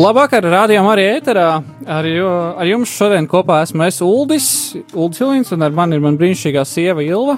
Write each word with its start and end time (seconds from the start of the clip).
Labvakar, 0.00 0.46
rādījumā 0.46 0.92
arī 0.94 1.02
ēterā. 1.16 1.46
Ar, 1.90 2.06
jo, 2.06 2.28
ar 2.56 2.68
jums 2.68 2.92
šodien 2.94 3.26
kopā 3.28 3.58
esmu 3.66 3.84
es 3.84 3.98
Uldis, 4.04 4.46
Uldis 4.94 5.20
Hilvins, 5.20 5.50
un 5.52 5.66
ar 5.66 5.74
mani 5.74 5.98
ir 5.98 6.04
man 6.04 6.16
brīnišķīgā 6.20 6.62
sieva 6.64 7.02
Ilva. 7.04 7.34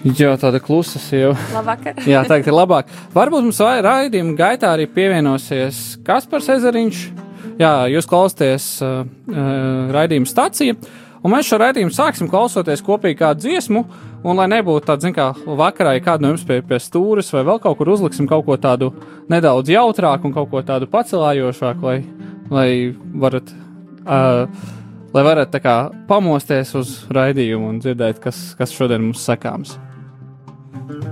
Jā, 0.00 0.32
tāda 0.40 0.62
klusa 0.64 1.00
sieva. 1.02 1.34
Labvakar. 1.52 1.98
Jā, 2.08 2.22
teikt, 2.28 2.48
ir 2.48 2.56
labāk. 2.56 2.88
Varbūt 3.12 3.44
mums 3.44 3.60
raidījuma 3.60 4.32
gaitā 4.38 4.72
arī 4.72 4.86
pievienosies 4.88 5.98
Kaspars 6.06 6.48
Ezeriņš. 6.56 7.02
Jā, 7.60 7.74
jūs 7.92 8.08
klausāties 8.08 8.70
uh, 8.80 9.02
uh, 9.04 9.90
raidījuma 9.92 10.28
stācija. 10.28 10.78
Un 11.20 11.34
mēs 11.34 11.50
šo 11.50 11.58
raidījumu 11.60 11.92
sāksim 11.92 12.30
klausoties 12.32 12.80
kopīgi 12.80 13.18
kādu 13.20 13.44
dziesmu, 13.44 13.82
un 14.24 14.40
lai 14.40 14.46
nebūtu 14.48 14.88
tāda, 14.88 15.04
zin, 15.04 15.12
kā 15.12 15.28
vakarā, 15.44 15.92
ja 15.98 16.04
kāda 16.06 16.24
no 16.24 16.30
jums 16.32 16.46
pie, 16.48 16.62
pie 16.64 16.78
stūres 16.80 17.28
vai 17.34 17.44
vēl 17.44 17.60
kaut 17.60 17.76
kur 17.76 17.92
uzliksim 17.92 18.28
kaut 18.30 18.46
ko 18.48 18.56
tādu 18.56 18.94
nedaudz 19.28 19.68
jautrāku 19.68 20.30
un 20.30 20.36
kaut 20.38 20.48
ko 20.48 20.64
tādu 20.64 20.88
pacelājošāku, 20.88 21.84
lai, 21.84 21.98
lai 22.48 22.68
varat. 23.20 23.56
Uh, 24.00 24.46
Lai 25.10 25.24
varētu 25.26 25.50
tā 25.50 25.58
kā 25.58 25.72
pamosties 26.06 26.70
uz 26.78 26.90
raidījumu 27.10 27.66
un 27.66 27.80
dzirdēt, 27.82 28.20
kas, 28.22 28.52
kas 28.54 28.70
šodien 28.70 29.08
mums 29.08 29.24
sakāms. 29.26 29.72
Thank 30.72 31.04
you. 31.04 31.09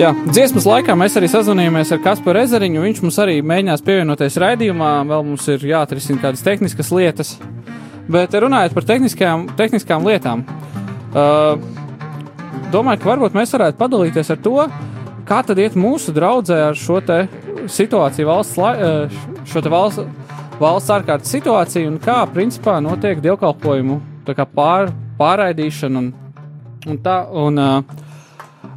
Jā, 0.00 0.14
dziesmas 0.32 0.64
laikā 0.64 0.94
mēs 0.96 1.12
arī 1.18 1.28
sazvanījāmies 1.28 1.90
ar 1.92 1.98
Kasparu 2.00 2.40
Ezeriņu. 2.40 2.80
Viņš 2.86 3.00
mums 3.04 3.18
arī 3.20 3.34
mēģinās 3.44 3.82
pievienoties 3.84 4.38
raidījumā. 4.40 4.92
Vēl 5.10 5.26
mums 5.26 5.44
ir 5.52 5.66
jāatrisina 5.68 6.22
kādas 6.22 6.40
tehniskas 6.46 6.88
lietas. 6.96 7.34
Bet 8.08 8.32
runājot 8.32 8.78
par 8.78 8.86
tehniskajām, 8.88 9.44
tehniskām 9.60 10.08
lietām, 10.08 10.46
uh, 11.12 11.60
domāju, 12.72 13.02
ka 13.02 13.12
varbūt 13.12 13.36
mēs 13.36 13.52
varētu 13.52 13.76
padalīties 13.82 14.32
ar 14.32 14.40
to, 14.40 14.56
kā 15.28 15.44
tad 15.44 15.60
iet 15.60 15.76
mūsu 15.76 16.16
draudzē 16.16 16.62
ar 16.70 16.80
šo 16.80 17.02
situāciju 17.68 18.32
valsts, 18.32 18.56
šo 19.52 19.66
valsts, 19.68 20.28
valsts 20.64 20.96
ārkārtas 20.96 21.36
situāciju 21.36 21.92
un 21.92 22.00
kā 22.00 22.22
principā 22.32 22.80
notiek 22.80 23.20
dievkalpojumu 23.20 24.00
pār, 24.56 24.94
pārraidīšana 25.20 26.06
un, 26.06 26.14
un 26.88 27.04
tā. 27.04 27.26
Un, 27.36 27.60
uh, 27.60 28.08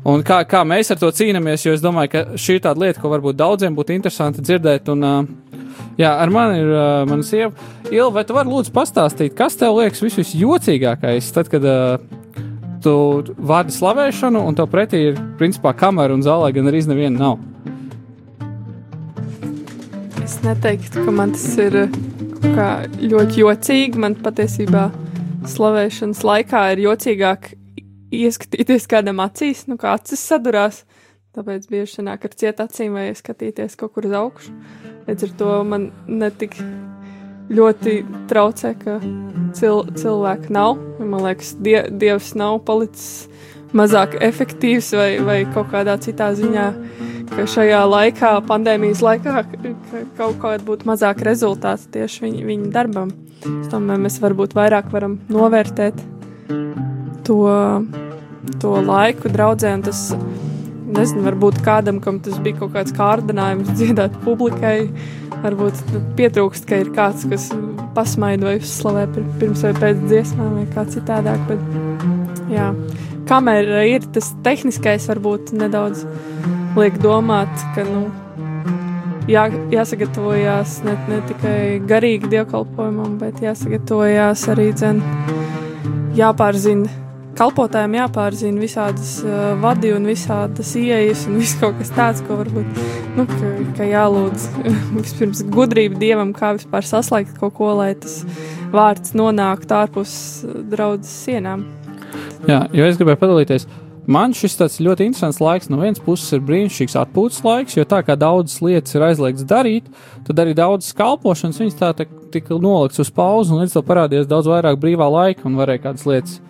Un 0.04 0.24
kā, 0.28 0.42
kā 0.44 0.66
mēs 0.68 0.92
ar 0.92 1.00
to 1.00 1.08
cīnāmies, 1.16 1.64
jo 1.64 1.74
es 1.78 1.84
domāju, 1.84 2.10
ka 2.12 2.24
šī 2.36 2.58
ir 2.58 2.64
tāda 2.66 2.84
lieta, 2.84 3.00
ko 3.00 3.12
varbūt 3.14 3.38
daudziem 3.40 3.76
būtu 3.78 3.96
interesanti 3.96 4.44
dzirdēt. 4.44 4.90
Un, 4.92 5.06
uh, 5.08 5.86
jā, 6.00 6.12
ar 6.12 6.34
mani 6.34 6.60
ir 6.60 6.72
uh, 6.74 7.06
mana 7.08 7.24
sieva. 7.24 7.54
Ilva, 7.88 8.18
vai 8.18 8.26
tu 8.28 8.36
vari 8.36 8.52
lūdzu 8.52 8.74
pastāstīt, 8.76 9.32
kas 9.38 9.56
tev 9.60 9.78
liekas 9.80 10.04
vis 10.04 10.20
visjocīgākais, 10.20 11.32
tad, 11.38 11.48
kad 11.54 11.64
uh, 11.64 11.96
tu 12.84 12.98
vadi 13.40 13.72
slavēšanu, 13.72 14.44
un 14.44 14.60
tev 14.60 14.68
pretī 14.74 15.06
ir 15.14 15.24
principā 15.40 15.72
kamera 15.80 16.16
un 16.16 16.26
zālē 16.26 16.52
gan 16.56 16.68
arī 16.68 16.84
neviena 16.90 17.24
nav? 17.24 17.40
Es 20.20 20.42
neteiktu, 20.44 21.08
ka 21.08 21.16
man 21.16 21.32
tas 21.36 21.48
ir 21.64 21.86
ļoti 22.44 23.40
jocīgi. 23.40 24.04
Man 24.04 24.20
patiesībā 24.20 24.90
slavēšanas 25.48 26.24
laikā 26.28 26.68
ir 26.76 26.88
jocīgāk 26.90 27.54
ieskatīties 28.14 28.88
kādam 28.90 29.22
acīs, 29.24 29.66
nu 29.70 29.78
kā 29.82 29.96
acis 29.98 30.24
sadurās. 30.24 30.84
Tāpēc 31.34 31.66
bieži 31.72 31.98
sanāk 31.98 32.28
ar 32.28 32.36
cietu 32.38 32.68
acīm 32.68 32.94
vai 32.94 33.08
skatīties 33.18 33.78
kaut 33.80 33.96
kur 33.96 34.06
uz 34.06 34.14
augšu. 34.14 34.54
Līdz 35.08 35.26
ar 35.28 35.32
to 35.40 35.54
man 35.66 35.88
netik 36.06 36.60
ļoti 37.54 37.96
traucē, 38.30 38.76
ka 38.80 39.00
cil 39.58 39.84
cilvēku 39.98 40.54
nav. 40.54 40.78
Man 41.00 41.26
liekas, 41.26 41.56
die 41.66 41.80
Dievs 41.90 42.34
nav 42.40 42.62
palicis 42.68 43.26
mazāk 43.74 44.16
efektīvs 44.22 44.94
vai, 44.98 45.10
vai 45.26 45.40
kaut 45.56 45.72
kādā 45.74 45.98
citā 46.02 46.30
ziņā, 46.38 46.70
ka 47.34 47.48
šajā 47.50 47.82
laikā, 47.90 48.34
pandēmijas 48.50 49.02
laikā, 49.02 49.44
ka 49.50 50.06
kaut 50.20 50.40
kāda 50.44 50.62
būtu 50.70 50.90
mazāk 50.90 51.26
rezultāts 51.26 51.90
tieši 51.94 52.28
viņa, 52.28 52.48
viņa 52.54 52.74
darbam. 52.78 53.14
Domāju, 53.44 54.06
mēs 54.06 54.22
varbūt 54.24 54.54
vairāk 54.56 54.94
varam 54.94 55.18
novērtēt 55.34 56.93
to, 57.28 57.40
to 58.62 58.74
laiku 58.88 59.32
un 59.32 59.84
tas, 59.86 60.02
nezinu, 60.94 61.24
varbūt 61.26 61.62
kādam, 61.66 62.00
kam 62.04 62.20
tas 62.24 62.40
bija 62.44 62.62
kaut 62.62 62.74
kāds 62.76 62.96
kārdinājums 62.96 63.74
dziedāt 63.80 64.16
publikai, 64.26 64.90
varbūt 65.44 65.86
nu, 65.94 66.02
pietrūkst, 66.18 66.68
ka 66.70 66.82
ir 66.84 66.92
kāds, 66.96 67.28
kas 67.30 67.50
pasmaida 67.96 68.48
vai 68.48 68.58
uzslavē 68.62 69.08
pir- 69.14 69.32
pirms 69.42 69.64
vai 69.66 69.74
pēc 69.78 70.04
dziesmām 70.08 70.60
vai 70.60 70.68
kā 70.74 70.86
citādāk, 70.90 71.48
bet 71.50 72.54
jā, 72.54 72.72
kamera 73.30 73.84
ir 73.88 74.06
tas 74.14 74.32
tehniskais 74.46 75.08
varbūt 75.12 75.54
nedaudz 75.58 76.06
liek 76.78 76.98
domāt, 77.04 77.52
ka, 77.76 77.86
nu, 77.86 78.08
jā, 79.30 79.46
jāsagatavojās 79.74 80.80
ne, 80.88 80.98
ne 81.10 81.22
tikai 81.30 81.60
garīgi 81.90 82.32
dievkalpojumam, 82.34 83.18
bet 83.22 83.44
jāsagatavojās 83.44 84.48
arī 84.54 84.72
dzen, 84.74 85.04
jāpārzina. 86.18 87.03
Kalpotājiem 87.34 87.96
jāpārzina 87.98 88.62
visādas 88.62 89.16
uh, 89.26 89.54
vadi 89.62 89.90
un 89.96 90.06
visādas 90.06 90.74
ieejas 90.78 91.26
un 91.30 91.38
viss 91.42 91.58
kaut 91.62 91.80
kas 91.80 91.90
tāds, 91.96 92.22
ko 92.28 92.38
varbūt 92.44 92.82
nu, 93.18 93.26
ka, 93.30 93.54
ka 93.80 93.88
jālūdz 93.90 94.50
vispirms 95.00 95.46
gudrība 95.54 95.98
dievam, 96.02 96.34
kā 96.38 96.54
vispār 96.60 96.86
saslēgt 96.86 97.40
kaut 97.42 97.56
ko, 97.58 97.72
lai 97.80 97.94
tas 97.98 98.22
vārds 98.74 99.16
nonāktu 99.18 99.80
ārpus 99.80 100.14
uh, 100.46 100.60
draudzes 100.70 101.16
sienām. 101.26 101.66
Jā, 102.46 102.68
jo 102.76 102.86
es 102.86 103.00
gribēju 103.00 103.22
padalīties. 103.24 103.68
Man 104.04 104.34
šis 104.36 104.58
ļoti 104.84 105.06
interesants 105.08 105.40
laiks. 105.40 105.70
No 105.72 105.80
vienas 105.80 106.02
puses 106.04 106.28
ir 106.36 106.42
brīnišķīgs 106.44 106.98
atpūtas 107.00 107.40
laiks, 107.46 107.78
jo 107.78 107.86
tā 107.88 108.02
kā 108.04 108.18
daudzas 108.20 108.60
lietas 108.62 108.98
ir 108.98 109.06
aizliegts 109.08 109.46
darīt, 109.48 109.88
tad 110.28 110.42
arī 110.44 110.56
daudzas 110.58 110.92
kalpošanas 110.98 111.62
viņas 111.62 111.78
tā 111.80 111.94
tika 112.34 112.60
nolikts 112.60 113.00
uz 113.00 113.12
pauzi, 113.16 113.54
un 113.54 113.64
līdz 113.64 113.78
tam 113.78 113.86
parādījās 113.88 114.28
daudz 114.28 114.52
vairāk 114.52 114.82
brīvā 114.82 115.08
laika 115.08 115.48
un 115.48 115.56
varēja 115.56 115.88
kādas 115.88 116.10
lietas. 116.10 116.42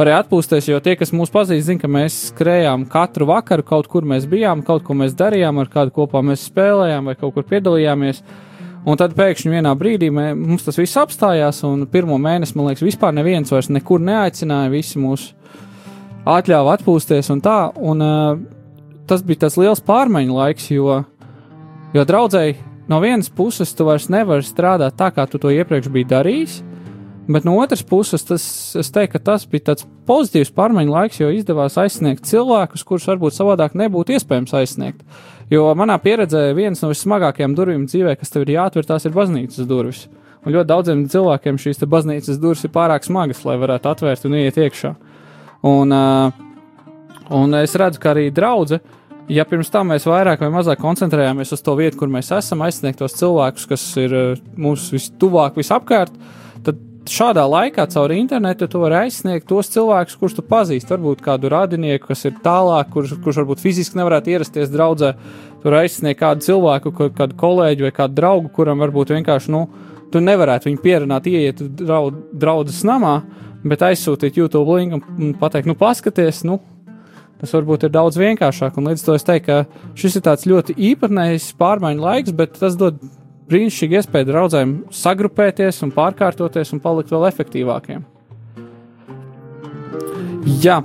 Varēja 0.00 0.22
atpūsties, 0.22 0.64
jo 0.70 0.78
tie, 0.80 0.94
kas 0.96 1.10
mūs 1.12 1.28
pazīst, 1.28 1.66
zina, 1.66 1.80
ka 1.82 1.88
mēs 1.92 2.14
skrējām 2.30 2.86
katru 2.88 3.26
vakaru, 3.28 3.64
kaut 3.68 3.88
kur 3.92 4.06
mēs 4.08 4.24
bijām, 4.30 4.62
kaut 4.64 4.86
ko 4.86 4.94
mēs 4.96 5.12
darījām, 5.18 5.58
ar 5.60 5.68
kādu 5.68 5.92
kopā 5.92 6.22
mēs 6.24 6.46
spēlējām 6.48 7.10
vai 7.10 7.14
kaut 7.20 7.34
kur 7.34 7.44
piedalījāmies. 7.50 8.22
Un 8.88 8.96
tad 8.96 9.12
pēkšņi 9.18 9.52
vienā 9.52 9.74
brīdī 9.76 10.08
mē, 10.08 10.30
mums 10.40 10.64
tas 10.64 10.80
viss 10.80 10.96
apstājās, 10.96 11.58
un 11.68 11.84
pirmo 11.92 12.16
mēnesi, 12.16 12.56
man 12.56 12.70
liekas, 12.70 12.86
vispār 12.86 13.12
neviens 13.12 13.52
vairs 13.52 13.68
nekur 13.68 14.00
neaicināja. 14.00 14.72
Visi 14.72 15.02
mūs 15.02 15.26
atļāva 16.24 16.78
atpūsties 16.78 17.28
un 17.36 17.44
tā. 17.44 17.58
Un, 17.76 18.00
uh, 18.00 18.40
tas 19.10 19.20
bija 19.26 19.44
tas 19.44 19.60
liels 19.60 19.84
pārmaiņu 19.84 20.40
laiks, 20.40 20.70
jo, 20.72 21.02
jo 21.92 22.08
draudzēji 22.08 22.56
no 22.88 23.04
vienas 23.04 23.28
puses 23.28 23.76
tu 23.76 23.84
vairs 23.92 24.08
nevari 24.08 24.48
strādāt 24.48 24.96
tā, 24.96 25.12
kā 25.12 25.28
tu 25.28 25.44
to 25.44 25.52
iepriekš 25.52 25.92
biji 25.92 26.08
darījis. 26.16 26.60
Bet 27.30 27.44
no 27.46 27.52
otras 27.62 27.82
puses, 27.86 28.24
tas, 28.26 28.44
es 28.74 28.88
teiktu, 28.90 29.12
ka 29.12 29.18
tas 29.30 29.44
bija 29.46 29.68
tāds 29.68 29.84
pozitīvs 30.08 30.50
pārmaiņu 30.56 30.90
laiks, 30.90 31.20
jo 31.20 31.28
izdevās 31.30 31.76
aizsniegt 31.78 32.26
cilvēkus, 32.26 32.82
kurus 32.86 33.06
varbūt 33.06 33.36
savādāk 33.36 33.76
nebūtu 33.78 34.16
iespējams 34.16 34.54
aizsniegt. 34.58 35.04
Jo 35.50 35.68
manā 35.78 35.94
pieredzē 36.02 36.48
viens 36.58 36.82
no 36.82 36.90
vissmagākajām 36.90 37.54
durvīm 37.54 37.84
dzīvē, 37.86 38.16
kas 38.18 38.34
tev 38.34 38.48
ir 38.48 38.56
jāatver, 38.56 38.88
tās 38.88 39.06
ir 39.06 39.14
baznīcas 39.14 39.68
durvis. 39.70 40.08
Un 40.42 40.56
ļoti 40.56 40.70
daudziem 40.72 41.04
cilvēkiem 41.12 41.60
šīs 41.60 41.84
baznīcas 41.92 42.40
durvis 42.42 42.66
ir 42.66 42.74
pārāk 42.74 43.06
smagas, 43.06 43.44
lai 43.46 43.58
varētu 43.62 43.92
atvērt 43.92 44.26
un 44.26 44.36
iet 44.40 44.58
iekšā. 44.58 44.94
Un, 45.70 45.94
un 47.38 47.58
es 47.60 47.76
redzu, 47.78 48.02
ka 48.02 48.10
arī 48.14 48.26
draudzene, 48.34 48.98
ja 49.30 49.46
pirms 49.46 49.70
tam 49.70 49.92
mēs 49.92 50.08
vairāk 50.08 50.42
vai 50.42 50.50
mazāk 50.50 50.82
koncentrējāmies 50.82 51.54
uz 51.54 51.62
to 51.62 51.76
vietu, 51.78 52.00
kur 52.00 52.10
mēs 52.10 52.32
esam, 52.34 52.66
aizsniegt 52.66 52.98
tos 52.98 53.14
cilvēkus, 53.20 53.70
kas 53.70 53.86
ir 54.02 54.16
mums 54.58 54.88
vistuvāk, 54.94 55.60
visapkārt, 55.60 56.14
šādā 57.08 57.44
laikā 57.48 57.86
caur 57.92 58.12
internetu 58.12 58.68
tu 58.70 58.80
vari 58.82 58.98
aizsniegt 59.04 59.48
tos 59.48 59.70
cilvēkus, 59.72 60.16
kurus 60.20 60.36
tu 60.36 60.44
pazīsti. 60.46 60.92
Varbūt 60.92 61.22
kādu 61.24 61.50
radinieku, 61.52 62.10
kas 62.10 62.24
ir 62.28 62.36
tālāk, 62.44 62.90
kurš, 62.92 63.16
kurš 63.24 63.40
varbūt 63.42 63.62
fiziski 63.62 64.00
nevarētu 64.00 64.34
ierasties 64.34 64.72
draudzē. 64.72 65.14
Tur 65.62 65.76
aizsniegt 65.80 66.20
kādu 66.20 66.44
cilvēku, 66.46 66.92
kādu 67.16 67.38
kolēģi 67.40 67.86
vai 67.86 67.92
kādu 67.96 68.16
draugu, 68.16 68.50
kuram 68.56 68.80
varbūt 68.84 69.14
vienkārši, 69.16 69.52
nu, 69.52 69.66
tu 70.12 70.22
nevarētu 70.24 70.70
viņu 70.70 70.82
pierunāt, 70.82 71.28
ieiet 71.30 71.62
draud, 71.80 72.16
draudzes 72.32 72.82
namā, 72.88 73.20
bet 73.64 73.84
aizsūtīt 73.84 74.40
YouTube 74.40 74.78
linku 74.78 75.00
un 75.00 75.34
pateikt, 75.40 75.68
nu, 75.68 75.76
paskaties, 75.78 76.42
nu, 76.48 76.58
tas 77.40 77.52
varbūt 77.56 77.86
ir 77.86 77.94
daudz 77.94 78.18
vienkāršāk. 78.20 78.76
Un 78.80 78.90
līdz 78.90 79.04
to 79.06 79.16
es 79.16 79.26
teiktu, 79.28 79.60
ka 79.64 79.94
šis 80.00 80.18
ir 80.18 80.26
tāds 80.26 80.48
ļoti 80.48 80.76
īpatnējs 80.90 81.52
pārmaiņu 81.60 82.04
laiks, 82.04 82.36
bet 82.36 82.56
tas 82.60 82.76
dod 82.80 83.00
brīnišķīgi 83.50 83.98
iespēju 83.98 84.28
draudzēm 84.30 84.74
sagrupēties 84.94 85.82
un 85.86 85.92
pārkārtoties 85.94 86.72
un 86.76 86.82
palikt 86.82 87.12
vēl 87.12 87.26
efektīvākiem. 87.28 88.04
Jā, 90.62 90.78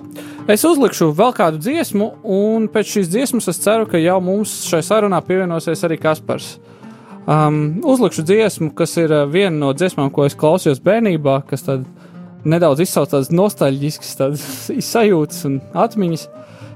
es 0.51 0.65
uzlikšu 0.67 1.11
vēl 1.15 1.33
kādu 1.37 1.61
dziesmu, 1.63 2.09
un 2.35 2.67
pēc 2.71 2.95
šīs 2.95 3.11
dziesmas 3.11 3.49
es 3.51 3.61
ceru, 3.63 3.87
ka 3.89 4.01
jau 4.01 4.17
mums 4.23 4.53
šai 4.69 4.81
sarunā 4.85 5.21
pievienosies 5.25 5.85
arī 5.87 5.99
Kaspars. 6.01 6.55
Um, 7.25 7.79
uzlikšu 7.81 8.25
dziesmu, 8.25 8.69
kas 8.77 8.97
ir 9.01 9.13
uh, 9.13 9.23
viena 9.29 9.55
no 9.57 9.71
dziesmām, 9.73 10.11
ko 10.13 10.27
es 10.27 10.37
klausījos 10.37 10.83
bērnībā, 10.85 11.39
kas 11.49 11.65
nedaudz 12.45 12.83
izsauc 12.85 13.09
tādas 13.13 13.31
nostalģiskas 13.33 14.17
sajūtas 14.93 15.45
un 15.49 15.61
atmiņas. 15.73 16.27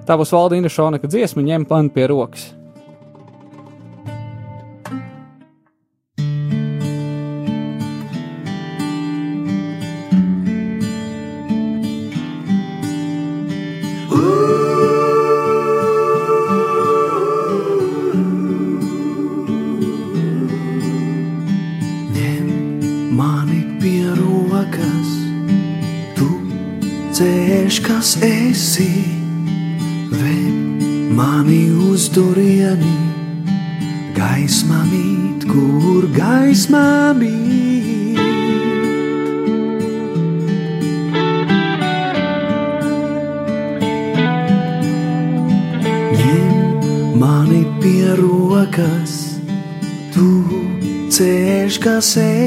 Tā 0.09 0.17
būs 0.17 0.33
Valdīna 0.33 0.71
Šonaka 0.73 1.09
dziesma, 1.11 1.45
ņem 1.45 1.69
panu 1.69 1.93
pie 1.93 2.07
rokas. 2.09 2.49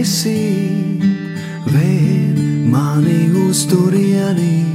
Esi, 0.02 0.98
ved 1.72 2.38
mani 2.72 3.30
uz 3.46 3.60
turieni, 3.70 4.66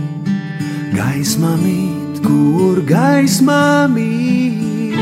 gaisma 0.96 1.52
mīt, 1.60 2.22
kur 2.24 2.80
gaisma 2.88 3.88
mīt. 3.92 4.96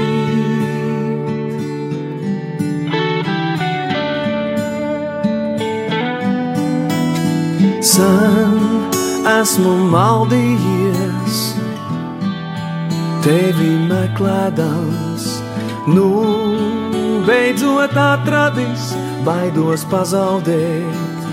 Sen 7.85 8.57
esmu 9.35 9.77
maldījies, 9.93 11.39
tevi 13.29 13.73
meklēdams, 13.93 15.31
nu 15.93 16.11
beidzot 17.29 17.93
atradis, 18.09 18.95
baidos 19.25 19.83
pazaudēt. 19.89 21.23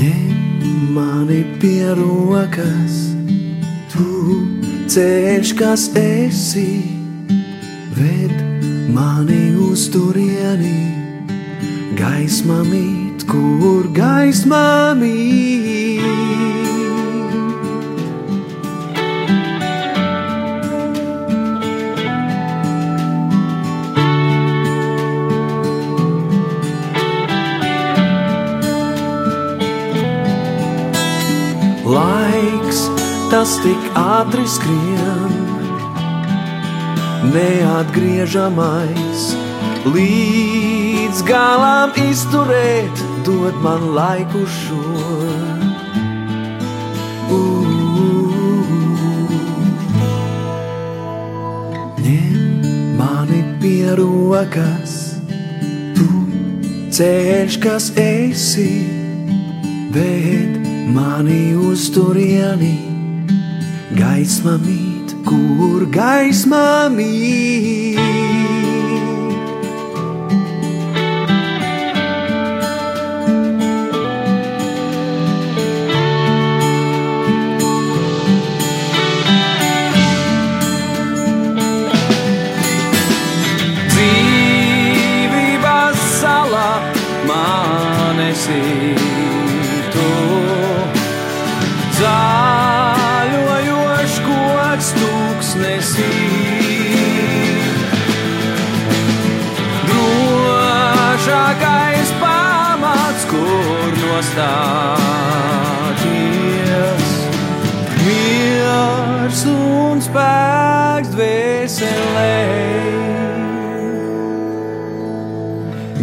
Ņem 0.00 0.90
mani 0.96 1.40
pie 1.62 1.94
rokas, 1.98 2.98
tu 3.92 4.40
ceļš, 4.90 5.54
kas 5.60 5.88
esi, 6.02 6.68
ved 7.98 8.34
mani 8.94 9.42
uz 9.70 9.86
turieni, 9.94 10.78
gaisma 11.98 12.62
mīt, 12.66 13.26
kur 13.30 13.86
gaisma 13.94 14.96
mīt. 14.98 16.49
Tas 33.30 33.52
tik 33.62 33.84
ātri 33.94 34.42
skrien, 34.50 35.34
neatgriežamais, 37.30 39.22
līdz 39.86 41.22
galam 41.28 41.94
izturēt, 42.10 43.04
dod 43.22 43.54
man 43.62 43.92
laiku 43.94 44.42
šo. 44.50 44.82
Ņem 52.02 52.98
mani 52.98 53.40
pie 53.62 53.94
rokas, 53.94 54.98
tu 55.94 56.10
ceļš, 56.90 57.62
kas 57.62 57.92
esi, 57.94 58.70
ved 59.94 60.58
mani 60.90 61.54
uz 61.54 61.90
turieni, 61.94 62.89
gaisma 63.96 64.54
mīt, 64.62 65.14
kur 65.26 65.86
gaisma 65.94 66.88
mīt. 66.94 67.89
Nostāties. 104.20 105.96
Miers 108.04 109.44
un 109.48 110.00
spēks 110.04 111.08
dvēselē. 111.14 112.36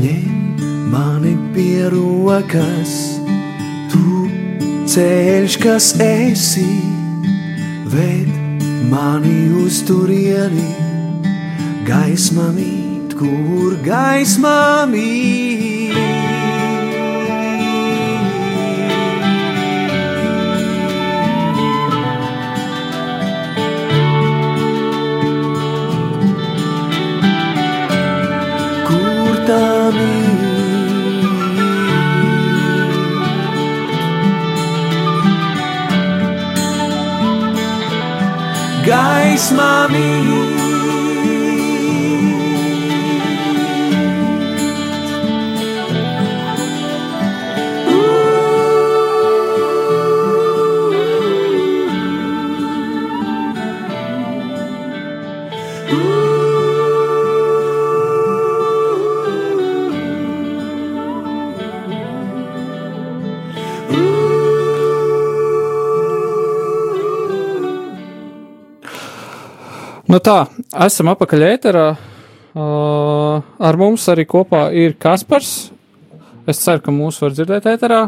Ņem 0.02 0.58
mani 0.94 1.36
pie 1.54 1.90
rokas, 1.94 2.96
tu 3.94 4.26
ceļš, 4.90 5.60
kas 5.62 5.86
esi, 6.02 6.72
ved 7.94 8.30
mani 8.90 9.52
uz 9.62 9.84
turieni, 9.86 10.72
gaisma 11.86 12.50
mīt, 12.58 13.14
kur 13.20 13.78
gaisma 13.86 14.88
mīt. 14.90 15.57
Mīt? 38.88 39.88
Gaismā 39.92 40.47
Nu 70.18 70.22
tā, 70.26 70.48
esam 70.82 71.12
apakaļ 71.12 71.44
ēterā. 71.46 71.82
Uh, 72.58 73.44
ar 73.62 73.78
mums 73.78 74.02
arī 74.10 74.24
kopā 74.26 74.64
ir 74.74 74.96
Kaspars. 74.98 75.68
Es 76.50 76.58
ceru, 76.64 76.82
ka 76.88 76.94
mūs 76.96 77.20
var 77.22 77.36
dzirdēt 77.38 77.68
ēterā. 77.70 78.00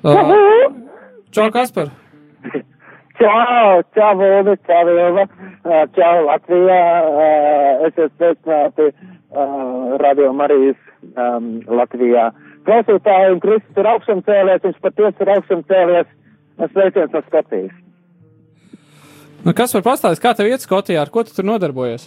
Uh, 0.00 0.32
čau, 1.36 1.50
Kaspar! 1.52 1.92
Čau, 3.20 3.84
čau, 3.92 4.08
Vuldi, 4.22 4.56
čau, 4.64 4.80
Vilma, 4.88 5.28
čau, 5.98 6.16
Latvijā, 6.30 6.80
Ā, 7.12 7.28
esiet 7.90 8.16
sveicināti 8.16 8.88
uh, 8.88 9.94
Radio 10.00 10.32
Marijas 10.32 10.80
um, 11.12 11.58
Latvijā. 11.68 12.30
Klausītāji 12.64 13.36
un 13.36 13.44
Kristus 13.44 13.84
ir 13.84 13.92
augšām 13.92 14.24
cēlies, 14.24 14.64
viņš 14.64 14.84
patiesi 14.88 15.28
ir 15.28 15.36
augšām 15.36 15.66
cēlies, 15.68 16.20
sveiciens 16.72 17.12
no 17.12 17.26
Skotijas. 17.28 17.80
Nu, 19.44 19.52
kas 19.52 19.74
var 19.76 19.82
pastāstīt, 19.84 20.22
kā 20.24 20.30
tev 20.32 20.48
iet 20.48 20.62
Skotijā, 20.64 21.02
ar 21.04 21.10
ko 21.12 21.20
tu 21.26 21.34
tur 21.36 21.44
nodarbojies? 21.44 22.06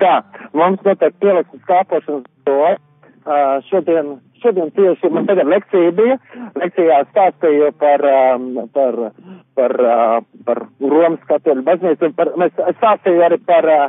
Tā, 0.00 0.14
mums 0.56 0.80
notiek 0.86 1.12
pieliksmes 1.20 1.66
kāpošanas 1.68 2.24
to. 2.48 2.54
Uh, 3.26 3.58
šodien, 3.68 4.14
šodien 4.40 4.70
tieši 4.72 5.10
man 5.12 5.28
tagad 5.28 5.50
lekcija 5.52 5.92
bija. 5.98 6.16
Lekcijā 6.56 7.02
stāstīju 7.10 7.68
par, 7.82 8.06
um, 8.08 8.48
par, 8.72 8.98
par, 9.58 9.76
uh, 9.82 10.16
par 10.48 10.62
Romas 10.80 11.28
katoļu 11.28 11.66
baznīcu. 11.68 12.12
Par, 12.16 12.32
mēs 12.40 12.56
stāstīju 12.78 13.24
arī 13.28 13.40
par 13.44 13.68
uh, 13.74 13.86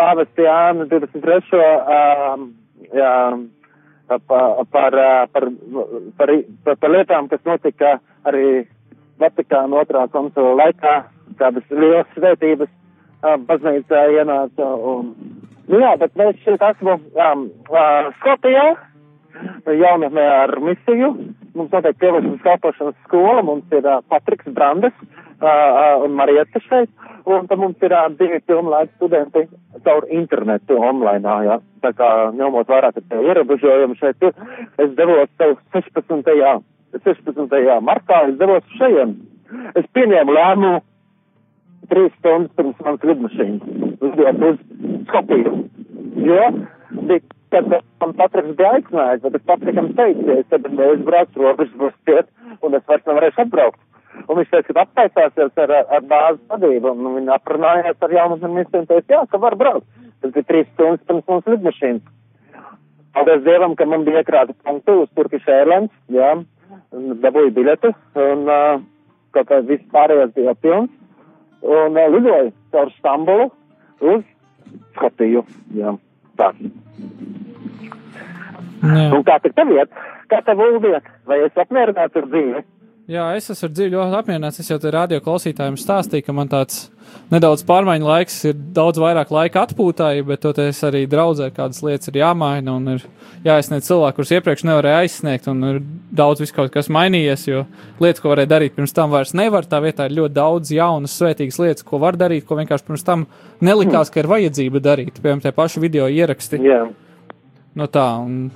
pāvesti 0.00 0.48
Jānu 0.48 0.88
23. 0.88 1.60
Um, 1.60 2.50
jā, 2.96 3.14
pa, 4.08 4.42
par, 4.72 5.00
uh, 5.04 5.22
par, 5.36 5.50
par, 6.16 6.36
par, 6.64 6.80
par 6.80 6.96
lietām, 6.96 7.28
kas 7.28 7.44
notika 7.44 7.98
arī 8.24 8.62
Vatikāna 9.20 9.82
otrā 9.82 10.06
konsula 10.12 10.56
laikā, 10.64 10.94
kādas 11.40 11.66
lielas 11.70 12.08
svētības 12.16 12.70
baznīcā 13.20 14.04
ienāca. 14.16 14.68
Un, 14.92 15.14
nu 15.68 15.80
jā, 15.82 15.94
bet 16.00 16.16
mēs 16.18 16.38
šeit 16.44 16.62
esmu 16.70 16.96
um, 16.96 17.48
uh, 17.68 18.08
Skotijā, 18.20 18.66
jaunatnē 19.66 20.26
ar 20.44 20.56
misiju. 20.64 21.12
Mums 21.54 21.72
notiek 21.74 21.98
pielišanas 21.98 22.44
kalpošanas 22.44 22.98
skola, 23.06 23.42
mums 23.42 23.72
ir 23.74 23.86
uh, 23.86 24.00
Patriks 24.08 24.48
Brandes 24.54 24.94
uh, 25.42 26.04
un 26.04 26.14
Marieta 26.16 26.62
šeit, 26.68 26.90
un 27.26 27.48
tad 27.50 27.58
mums 27.58 27.80
ir 27.82 27.94
uh, 27.94 28.08
divi 28.18 28.40
pilnlaika 28.46 28.92
studenti, 28.96 29.46
caur 29.84 30.06
internetu 30.10 30.78
online, 30.78 31.36
jā. 31.46 31.58
Tā 31.84 31.94
kā 31.96 32.10
ņemot 32.36 32.68
vērā 32.68 32.92
ka 32.94 33.02
tie 33.02 33.22
ierobežojumi 33.30 33.98
šeit, 34.00 34.28
es 34.78 34.92
devos 34.98 35.32
tev 35.40 35.56
16. 35.76 36.62
16. 36.98 37.80
martā, 37.86 38.24
es 38.28 38.38
devos 38.40 38.64
šajien. 38.78 39.16
Es 39.78 39.86
pieņēmu 39.94 40.34
lēmumu 40.36 40.80
trīs 41.90 42.12
stundas 42.18 42.54
pirms 42.58 42.82
manas 42.84 43.06
lidmašīnas 43.08 43.80
lidot 44.00 44.42
uz 44.48 44.58
Skopiju. 45.08 45.52
Jo, 46.26 46.42
bija, 46.90 47.20
kad 47.50 47.70
man 48.00 48.12
Patriks 48.18 48.56
bija 48.58 48.74
aicinājis, 48.78 49.22
bet 49.24 49.38
es 49.38 49.46
Patrikam 49.48 49.92
teicu, 49.98 50.26
ja 50.28 50.38
es 50.42 50.50
tad 50.52 50.66
es 50.70 51.06
braucu 51.06 51.42
robežas 51.42 51.78
būs 51.80 51.96
ciet, 52.08 52.30
un 52.62 52.76
es 52.78 52.86
vairs 52.88 53.06
nevarēšu 53.08 53.44
atbraukt. 53.44 53.80
Un 54.26 54.38
viņš 54.38 54.52
teica, 54.52 54.74
ka 54.74 54.84
aptaisāsies 54.84 55.60
ar, 55.64 55.74
ar 55.96 56.06
bāzes 56.06 56.46
vadību, 56.50 56.94
un 56.94 57.18
viņi 57.18 57.34
aprunājās 57.34 58.06
ar 58.06 58.14
jaunu 58.14 58.38
ministru 58.46 58.82
un 58.82 58.88
teica, 58.90 59.14
jā, 59.16 59.20
ka 59.30 59.42
var 59.42 59.56
braukt. 59.58 59.86
Tas 60.20 60.34
bija 60.34 60.48
trīs 60.48 60.70
stundas 60.74 61.04
pirms 61.08 61.28
mums 61.28 61.46
lidmašīnas. 61.48 62.16
Paldies 63.14 63.42
Dievam, 63.42 63.74
ka 63.74 63.86
man 63.90 64.04
bija 64.06 64.22
iekrāta 64.22 64.54
punktu 64.62 65.00
uz 65.04 65.10
Turkish 65.18 65.48
Airlines, 65.50 65.90
jā, 66.14 66.34
un 66.36 66.44
dabūju 67.24 67.54
biļetes, 67.56 67.96
un 68.24 68.44
uh, 68.48 68.82
kaut 69.36 69.48
kā 69.50 69.60
viss 69.68 69.86
pārējais 69.94 70.34
bija 70.36 70.54
pilns, 70.62 70.92
un 71.62 71.96
uh, 71.98 72.08
lidoju 72.14 72.52
caur 72.74 72.92
Stambulu 72.98 73.50
uz 74.00 74.24
Skotiju, 74.94 75.42
jā, 75.74 75.94
tā. 76.38 76.52
Un 78.80 79.24
kā 79.26 79.38
tad 79.42 79.54
tev 79.56 79.72
iet? 79.74 79.90
Kā 80.30 80.40
tev 80.46 80.60
uldiet? 80.62 81.08
Vai 81.28 81.40
es 81.44 81.58
apmierināts 81.58 82.16
ar 82.16 82.28
dzīvi? 82.30 82.62
Jā, 83.10 83.24
es 83.34 83.48
esmu 83.50 83.72
ļoti 83.90 84.14
apmierināts. 84.14 84.60
Es 84.62 84.68
jau 84.70 84.76
te 84.78 84.90
radio 84.94 85.18
klausītājiem 85.24 85.74
stāstīju, 85.80 86.22
ka 86.28 86.34
man 86.36 86.50
tāds 86.50 86.84
nedaudz 87.32 87.64
pārmaiņu 87.66 88.06
laiks 88.06 88.36
ir 88.46 88.60
daudz 88.76 89.00
vairāk 89.02 89.32
laika 89.34 89.64
atpūtai, 89.66 90.20
bet 90.28 90.44
toties 90.44 90.78
arī 90.86 91.00
draudzē 91.10 91.48
kādas 91.56 91.82
lietas 91.82 92.12
ir 92.12 92.20
jāmaina 92.20 92.76
un 92.78 92.92
ir 92.92 93.08
jāizsniedz 93.42 93.88
cilvēki, 93.88 94.16
kurus 94.20 94.32
iepriekš 94.36 94.62
nevarēja 94.68 95.02
aizsniegt, 95.02 95.50
un 95.50 95.66
ir 95.72 95.82
daudz 96.22 96.44
viss 96.44 96.54
kaut 96.54 96.70
kas 96.76 96.92
mainījies, 96.92 97.48
jo 97.50 97.64
lietas, 97.98 98.22
ko 98.22 98.30
varēja 98.30 98.52
darīt 98.54 98.78
pirms 98.78 98.94
tam, 98.94 99.10
vairs 99.16 99.34
nevar. 99.34 99.66
Tā 99.66 99.82
vietā 99.82 100.06
ir 100.06 100.14
ļoti 100.20 100.36
daudz 100.38 100.70
jaunas, 100.76 101.18
svētīgas 101.18 101.58
lietas, 101.64 101.90
ko 101.90 101.98
var 102.06 102.20
darīt, 102.20 102.46
ko 102.46 102.62
vienkārši 102.62 102.90
pirms 102.92 103.06
tam 103.10 103.26
nelikās, 103.58 104.14
ka 104.14 104.22
ir 104.22 104.30
vajadzība 104.30 104.86
darīt. 104.86 105.18
Piemēram, 105.18 105.42
tie 105.42 105.56
paši 105.58 105.82
video 105.82 106.06
ieraksti. 106.06 106.62
Jā. 106.62 106.84
No 107.74 107.90
tā, 107.90 108.06
un 108.22 108.52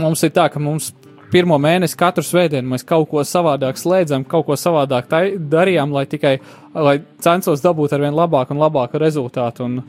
mums 0.00 0.24
ir 0.24 0.32
tā, 0.32 0.48
ka 0.48 0.62
mums 0.72 0.94
pirmo 1.34 1.58
mēnesi 1.58 1.98
katru 1.98 2.24
svētdienu 2.24 2.74
mēs 2.74 2.86
kaut 2.86 3.08
ko 3.10 3.24
savādāk 3.26 3.78
slēdzam, 3.80 4.26
kaut 4.28 4.46
ko 4.48 4.58
savādāk 4.58 5.10
darījām, 5.50 5.94
lai 5.94 6.06
tikai 6.10 6.36
lai 6.74 7.00
censos 7.24 7.62
dabūt 7.64 7.94
ar 7.94 8.04
vien 8.04 8.14
labāku 8.14 8.54
un 8.54 8.62
labāku 8.62 9.00
rezultātu. 9.02 9.66
Un, 9.66 9.80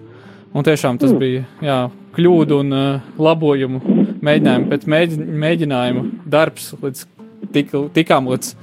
un 0.56 0.66
tiešām 0.66 1.00
tas 1.02 1.14
bija 1.18 1.46
jā, 1.66 1.80
kļūdu 2.18 2.62
un 2.64 2.74
uh, 2.76 3.14
labojumu 3.22 3.82
mēģinājumu 4.26 4.72
pēc 4.72 4.90
mēģi, 4.96 5.22
mēģinājumu 5.46 6.06
darbs, 6.32 6.72
līdz 6.82 7.06
tik, 7.54 7.74
tikām 7.96 8.30
līdz 8.32 8.54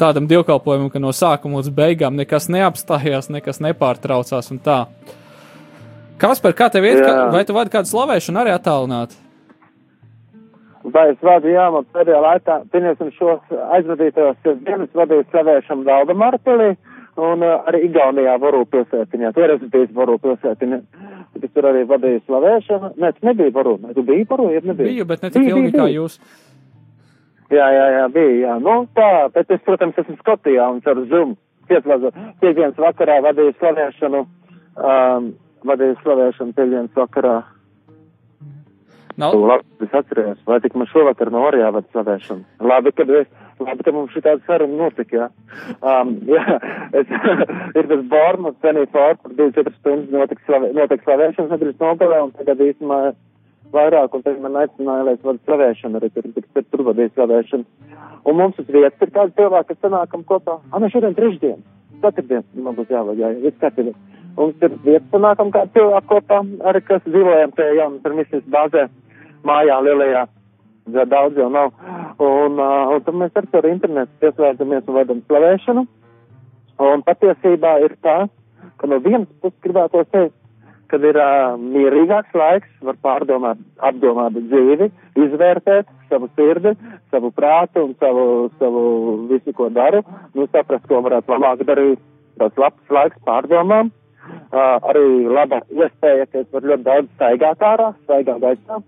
tādam 0.00 0.28
dievkalpojumam, 0.30 0.88
ka 0.92 1.02
no 1.02 1.12
sākuma 1.12 1.60
līdz 1.60 1.72
beigām 1.76 2.16
nekas 2.16 2.48
neapstājās, 2.52 3.28
nekas 3.32 3.60
nepārtraucās 3.64 4.52
un 4.54 4.62
tā. 4.64 4.84
Kaspar, 6.20 6.52
kā 6.56 6.68
tev 6.72 6.84
iet, 6.84 7.00
Jā. 7.00 7.28
vai 7.32 7.46
tu 7.48 7.56
vadi 7.56 7.72
kādu 7.72 7.88
slavēšanu 7.88 8.42
arī 8.42 8.52
attālināt? 8.52 9.16
Vai 10.84 11.10
es 11.12 11.18
vadu, 11.20 11.50
jā, 11.52 11.66
man 11.74 11.84
pēdējā 11.92 12.20
laikā, 12.24 12.54
pieņemsim 12.72 13.10
šos 13.18 13.56
aizvadītajos 13.76 14.62
dienas 14.64 14.94
vadīju 14.96 15.26
slavēšanu 15.28 15.84
Valda 15.84 16.16
Marpelī 16.16 16.70
un 17.20 17.44
uh, 17.44 17.66
arī 17.68 17.82
Igaunijā 17.90 18.38
Varu 18.40 18.62
pilsētiņā. 18.70 19.32
Tur 19.36 19.52
es 19.56 19.66
biju 19.72 19.90
Varu 19.98 20.16
pilsētiņā. 20.22 20.78
Es 21.36 21.52
tur 21.52 21.68
arī 21.68 21.84
vadīju 21.90 22.22
slavēšanu. 22.24 22.94
Nē, 22.96 23.12
tu 23.16 23.28
nebija 23.28 23.52
Varu. 23.58 23.76
Tu 23.92 24.06
biji 24.08 24.24
Varu, 24.30 24.48
ja 24.54 24.62
nebija? 24.64 24.88
Biju, 24.88 25.08
bet 25.10 25.26
ne 25.26 25.30
tik 25.34 25.44
Biji, 25.44 25.52
ilgi 25.52 25.68
biji, 25.68 25.76
kā 25.76 25.90
jūs. 25.92 26.16
Jā, 27.50 27.68
jā, 27.74 27.86
jā, 27.98 28.08
bija, 28.14 28.34
jā. 28.46 28.56
Nu, 28.62 28.80
tā, 28.96 29.12
bet 29.34 29.52
es, 29.52 29.62
protams, 29.66 30.00
esmu 30.00 30.16
Skotijā 30.22 30.68
un 30.70 30.80
caur 30.86 31.04
Zoom. 31.12 31.36
Piekdienas 31.70 32.78
vakarā 32.80 33.20
vadīju 33.28 33.52
slavēšanu, 33.60 34.20
um, 34.80 35.32
vadīju 35.68 35.98
slavēšanu 36.00 36.56
piekdienas 36.56 36.96
vakarā. 36.98 37.40
Nav, 39.20 39.34
Tu 39.36 39.44
labi, 39.44 39.64
es 39.84 39.94
atceros, 39.94 40.38
vai 40.48 40.60
tik 40.64 40.74
man 40.80 40.88
šovakar 40.88 41.30
no 41.32 41.42
Orijā 41.44 41.68
vada 41.74 41.88
slavēšanu. 41.92 42.44
Labi, 42.70 42.92
kad 42.96 43.10
es, 43.18 43.26
labi, 43.60 43.84
ka 43.84 43.92
mums 43.92 44.14
šī 44.14 44.22
tāda 44.24 44.40
saruna 44.46 44.78
notika, 44.78 45.16
jā. 45.18 45.26
Um, 45.84 46.14
jā, 46.30 46.44
es, 46.96 47.10
ir 47.78 47.90
tas 47.90 48.04
Bormas, 48.12 48.56
Penny 48.64 48.86
Ford, 48.94 49.20
kur 49.20 49.34
24 49.36 49.76
stundas 49.76 50.14
notika, 50.14 50.46
slavē, 50.46 50.70
notika 50.78 51.04
slavēšanas 51.08 51.52
nedrīkst 51.52 51.84
nogalē, 51.84 52.22
un 52.26 52.32
tagad 52.38 52.62
īstenībā 52.64 53.00
vairāk, 53.74 54.14
un 54.16 54.24
tagad 54.24 54.40
man 54.46 54.56
aicināja, 54.62 55.04
lai 55.06 55.16
es 55.18 55.26
vadu 55.26 55.42
slavēšanu, 55.50 56.00
arī 56.00 56.10
tur, 56.14 56.30
tur, 56.36 56.64
tur 56.72 56.86
vadīju 56.88 57.12
slavēšanu. 57.18 57.92
Un 58.30 58.40
mums 58.40 58.58
uz 58.60 58.72
vietas 58.72 59.04
ir 59.04 59.12
kādi 59.14 59.36
cilvēki, 59.36 59.74
kas 59.74 59.84
sanākam 59.84 60.24
kopā. 60.28 60.56
Ah, 60.70 60.80
mēs 60.80 60.94
šodien 60.94 61.16
trešdien, 61.18 61.60
ceturtdien, 62.00 62.48
man 62.56 62.78
būs 62.78 62.88
jāvada, 62.92 63.20
jā, 63.20 63.34
viss 63.44 63.60
kārtībā. 63.60 63.94
Un 64.40 64.52
tur 64.60 64.74
vietas 64.84 65.12
sanākam 65.12 65.52
kādi 65.54 65.76
cilvēki 65.76 66.10
kopā, 66.10 66.40
arī 66.72 66.82
kas 66.88 67.06
dzīvojam 67.06 67.54
jaunas 67.58 68.08
ar 68.08 68.16
misijas 68.16 68.50
bāzē, 68.52 68.88
mājā 69.46 69.78
lielajā. 69.86 70.26
Jā, 70.90 71.04
daudz 71.06 71.38
jau 71.38 71.48
nav. 71.52 71.72
Un, 72.18 72.58
uh, 72.58 72.90
un 72.94 73.02
tad 73.06 73.16
mēs 73.20 73.36
ar 73.36 73.46
to 73.52 73.62
internetu 73.68 74.10
pieslēdzamies 74.22 74.88
un 74.88 74.96
vedam 74.96 75.22
slavēšanu. 75.28 75.86
Un 76.80 77.02
patiesībā 77.06 77.76
ir 77.84 77.96
tā, 78.04 78.24
ka 78.80 78.88
no 78.88 78.98
vienas 79.04 79.28
puses 79.42 79.58
gribētu 79.64 80.02
teikt, 80.10 80.36
kad 80.90 81.04
ir 81.06 81.18
uh, 81.20 81.54
mierīgāks 81.60 82.34
laiks, 82.34 82.70
var 82.82 82.96
pārdomāt, 83.04 83.60
apdomāt 83.86 84.38
dzīvi, 84.40 84.90
izvērtēt 85.26 85.90
savu 86.10 86.30
sirdi, 86.34 86.74
savu 87.12 87.30
prātu 87.36 87.84
un 87.86 87.94
savu, 88.00 88.24
savu 88.58 88.82
visu, 89.30 89.54
ko 89.54 89.68
daru, 89.70 90.02
nu 90.34 90.48
saprast, 90.50 90.88
ko 90.90 91.02
varētu 91.06 91.36
labāk 91.36 91.66
darīt. 91.68 92.02
Tas 92.40 92.56
labs 92.58 92.94
laiks 92.96 93.20
pārdomām. 93.28 93.92
Uh, 94.50 94.78
arī 94.90 95.04
laba 95.26 95.60
iespēja, 95.70 96.26
ka 96.30 96.42
es 96.42 96.48
varu 96.54 96.72
ļoti 96.72 96.86
daudz 96.86 97.12
staigāt 97.16 97.62
ārā, 97.66 97.92
staigāt 98.06 98.42
gaisā. 98.42 98.80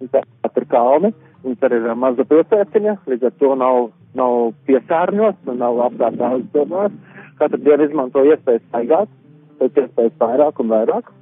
Tāpat 0.00 0.56
ir 0.56 0.66
kalni, 0.70 1.10
un 1.44 1.56
tur 1.60 1.74
ir 1.76 1.86
maza 1.98 2.24
pilsētiņa, 2.24 2.96
līdz 3.10 3.26
ar 3.28 3.34
to 3.42 3.54
nav, 3.60 3.80
nav 4.16 4.36
piesārņots 4.68 5.50
un 5.52 5.60
nav 5.60 5.80
apkārt 5.90 6.16
daudz 6.20 6.46
domās. 6.54 6.94
Katru 7.40 7.60
dienu 7.64 7.88
izmanto 7.88 8.24
iespēju 8.24 8.62
staigāt, 8.68 9.12
pēc 9.60 9.82
iespējas 9.84 10.16
vairāk 10.20 10.60
un 10.64 10.72
vairāk. 10.72 11.12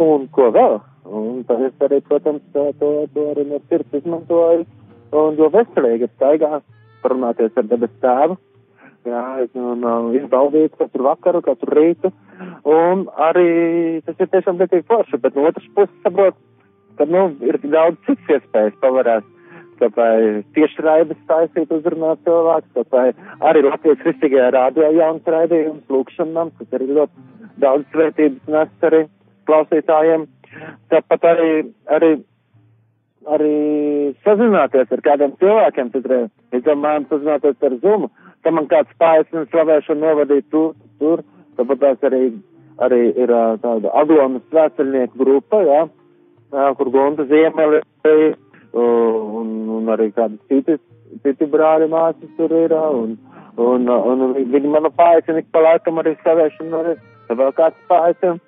Un 0.00 0.28
ko 0.32 0.50
vēl? 0.52 0.78
Un 1.08 1.42
tad 1.48 1.64
es 1.66 1.84
arī, 1.84 2.00
protams, 2.04 2.44
to, 2.52 2.68
to, 2.80 2.92
arī 3.32 3.44
no 3.48 3.60
sirds 3.68 3.98
izmantoju. 4.02 4.64
Un 5.12 5.36
jo 5.40 5.48
veselīgi 5.52 6.08
ir 6.08 6.12
staigāt, 6.14 6.64
parunāties 7.02 7.56
ar 7.56 7.68
debes 7.68 7.92
tēvu. 8.04 8.38
Jā, 9.02 9.22
un 9.58 9.82
uh, 9.82 10.12
izbaudīt 10.14 10.76
katru 10.78 11.08
vakaru, 11.08 11.40
katru 11.42 11.74
rītu. 11.74 12.12
Un 12.68 13.08
arī 13.18 14.00
tas 14.06 14.20
ir 14.20 14.30
tiešām 14.30 14.60
ļoti 14.60 14.84
forši, 14.86 15.18
bet 15.24 15.34
no 15.34 15.48
otras 15.48 15.66
puses 15.74 16.04
saprot, 16.04 16.38
ka, 16.98 17.06
nu, 17.08 17.28
ir 17.46 17.58
daudz 17.64 18.00
citas 18.08 18.36
iespējas 18.38 18.80
pavarēt. 18.82 19.28
Tāpēc 19.82 20.44
tieši 20.54 20.84
raidījums 20.84 21.26
taisīt 21.26 21.72
uzrunāt 21.74 22.20
cilvēku, 22.26 22.68
tāpēc 22.76 23.22
arī 23.48 23.64
Latvijas 23.66 24.02
kristīgajā 24.04 24.50
rādio 24.54 24.90
jauns 24.94 25.30
raidījums, 25.34 25.88
lūkšanām, 25.90 26.52
kas 26.58 26.76
arī 26.78 26.86
ļoti 26.98 27.24
daudz 27.64 27.88
svētības 27.90 28.52
nes 28.54 28.86
arī 28.88 29.00
klausītājiem. 29.48 30.28
Tāpat 30.92 31.26
arī, 31.32 31.50
arī, 31.96 32.10
arī 33.34 33.54
sazināties 34.26 34.92
ar 34.92 35.02
kādiem 35.08 35.34
cilvēkiem, 35.40 35.90
citreiz, 35.96 36.28
es 36.52 36.64
domāju, 36.66 37.08
sazināties 37.10 37.68
ar 37.68 37.78
Zumu, 37.82 38.10
ka 38.44 38.52
man 38.54 38.68
kāds 38.70 38.92
un 39.32 39.48
slavēšanu 39.50 40.04
novadīt 40.04 40.50
tur, 40.52 40.74
tur, 41.00 41.24
tās 41.56 42.06
arī, 42.08 42.22
arī 42.84 43.02
ir 43.16 43.34
tāda 43.64 43.92
Aglonas 43.98 44.44
svētceļnieku 44.50 45.18
grupa, 45.24 45.62
jā, 45.66 45.80
jā, 45.88 46.01
kur 46.78 46.90
Gonta 46.92 47.26
Ziemeli 47.30 47.82
un, 48.72 49.52
un 49.76 49.92
arī 49.92 50.10
kādi 50.16 50.38
citi, 50.48 50.78
citi 51.24 51.48
brāļi 51.48 51.88
māsas 51.92 52.36
tur 52.36 52.52
ir, 52.56 52.72
un, 52.72 53.16
un, 53.56 53.88
un, 53.88 54.26
un 54.28 54.36
viņi 54.36 54.72
manu 54.72 54.92
paaicina 54.96 55.42
ik 55.42 55.50
pa 55.52 55.64
laikam 55.64 56.00
arī 56.00 56.14
slavēšanu, 56.22 56.82
arī 56.82 56.96
vēl 57.40 57.56
kāds 57.58 57.88
paaicina. 57.88 58.38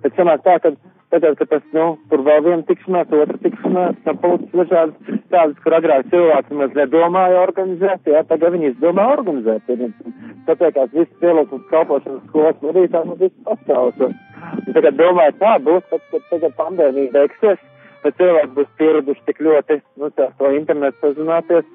Bet 0.00 0.16
sanāk 0.16 0.42
tā, 0.46 0.56
ka 0.64 0.72
tagad, 1.10 1.36
ka 1.36 1.46
tas, 1.50 1.62
nu, 1.76 1.86
tur 2.10 2.22
vēl 2.24 2.44
viena 2.46 2.64
tikšanās, 2.68 3.10
otra 3.12 3.38
tikšanās, 3.42 3.98
sapulces 4.06 4.54
dažādas 4.54 5.20
tādas, 5.32 5.58
kur 5.64 5.76
agrāk 5.76 6.08
cilvēki 6.12 6.56
maz 6.56 6.76
nedomāja 6.78 7.42
organizēt, 7.42 8.08
jā, 8.08 8.22
tagad 8.30 8.54
viņi 8.56 8.70
izdomā 8.72 9.06
organizēt. 9.16 9.66
Tāpēc, 10.46 10.76
kā 10.78 10.86
viss 10.94 11.20
pielūkums 11.22 11.66
kalpošanas 11.72 12.26
skolas 12.30 12.62
vadītājs, 12.64 13.10
nu, 13.10 13.18
viss 13.20 13.42
pasaules. 13.48 14.16
Un 14.40 14.74
tagad 14.76 14.98
domāju, 14.98 15.36
tā 15.40 15.54
būs, 15.64 15.86
tad, 15.90 16.04
kad 16.12 16.28
tagad 16.32 16.56
pandēmija 16.58 17.14
beigsies, 17.16 17.64
tad 18.04 18.18
cilvēki 18.20 18.54
būs 18.58 18.70
pieraduši 18.80 19.26
tik 19.28 19.42
ļoti, 19.46 19.80
nu, 20.00 20.12
tā, 20.16 20.30
to 20.38 20.52
internetu 20.56 21.00
sazināties, 21.04 21.66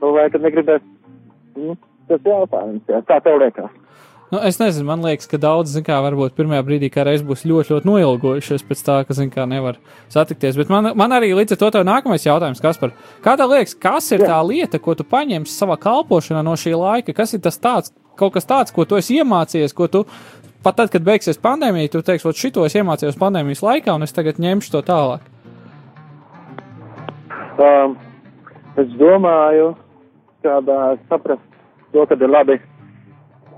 nu, 0.00 0.14
vai 0.16 0.28
tad 0.32 0.46
negribēs, 0.46 0.86
nu, 1.58 1.76
tas 2.08 2.24
jautājums, 2.26 2.88
jā, 2.90 3.02
kā 3.08 3.20
tev 3.24 3.38
liekas? 3.42 3.76
Nu, 4.28 4.42
es 4.44 4.58
nezinu, 4.60 4.84
man 4.90 5.00
liekas, 5.00 5.24
ka 5.30 5.38
daudz, 5.40 5.70
zin 5.72 5.84
kā, 5.86 5.96
varbūt 6.04 6.34
pirmajā 6.36 6.60
brīdī, 6.66 6.90
kā 6.92 7.06
reiz 7.08 7.22
būs 7.24 7.46
ļoti, 7.48 7.72
ļoti 7.72 7.88
noilgojušies 7.88 8.64
pēc 8.68 8.82
tā, 8.84 8.96
ka, 9.08 9.16
zin 9.16 9.30
kā, 9.32 9.46
nevar 9.48 9.78
satikties. 10.12 10.58
Bet 10.60 10.68
man, 10.72 10.90
man 11.00 11.14
arī 11.16 11.30
līdz 11.38 11.56
ar 11.56 11.60
to 11.62 11.70
tev 11.72 11.86
nākamais 11.88 12.26
jautājums, 12.26 12.60
kas 12.60 12.80
par, 12.80 12.92
kā 13.24 13.38
tev 13.40 13.54
liekas, 13.54 13.72
kas 13.80 14.10
ir 14.12 14.26
Jā. 14.26 14.34
tā 14.34 14.42
lieta, 14.44 14.82
ko 14.84 14.92
tu 14.98 15.06
paņemsi 15.08 15.54
savā 15.54 15.78
kalpošanā 15.80 16.44
no 16.44 16.58
šī 16.60 16.74
laika? 16.76 17.16
Kas 17.16 17.32
ir 17.32 17.40
tas 17.46 17.56
tāds, 17.56 17.94
kaut 18.20 18.34
kas 18.36 18.44
tāds, 18.48 18.74
ko 18.74 18.84
tu 18.84 18.98
esi 19.00 19.16
iemācījies, 19.22 19.72
ko 19.72 19.88
tu 19.88 20.04
pat 20.64 20.78
tad, 20.80 20.92
kad 20.92 21.04
beigsies 21.06 21.40
pandēmija, 21.42 21.92
tu 21.92 22.02
teiksi, 22.04 22.28
ot 22.28 22.38
šito 22.38 22.64
es 22.66 22.76
iemācījos 22.78 23.18
pandēmijas 23.20 23.64
laikā, 23.64 23.94
un 23.94 24.06
es 24.06 24.14
tagad 24.16 24.40
ņemšu 24.42 24.74
to 24.74 24.82
tālāk. 24.86 25.26
Um, 27.58 27.96
es 28.78 28.90
domāju, 29.00 29.72
ka 30.46 30.60
uh, 30.62 30.98
saprast 31.10 31.42
to, 31.92 32.04
ka 32.06 32.18
ir 32.18 32.30
labi 32.30 32.58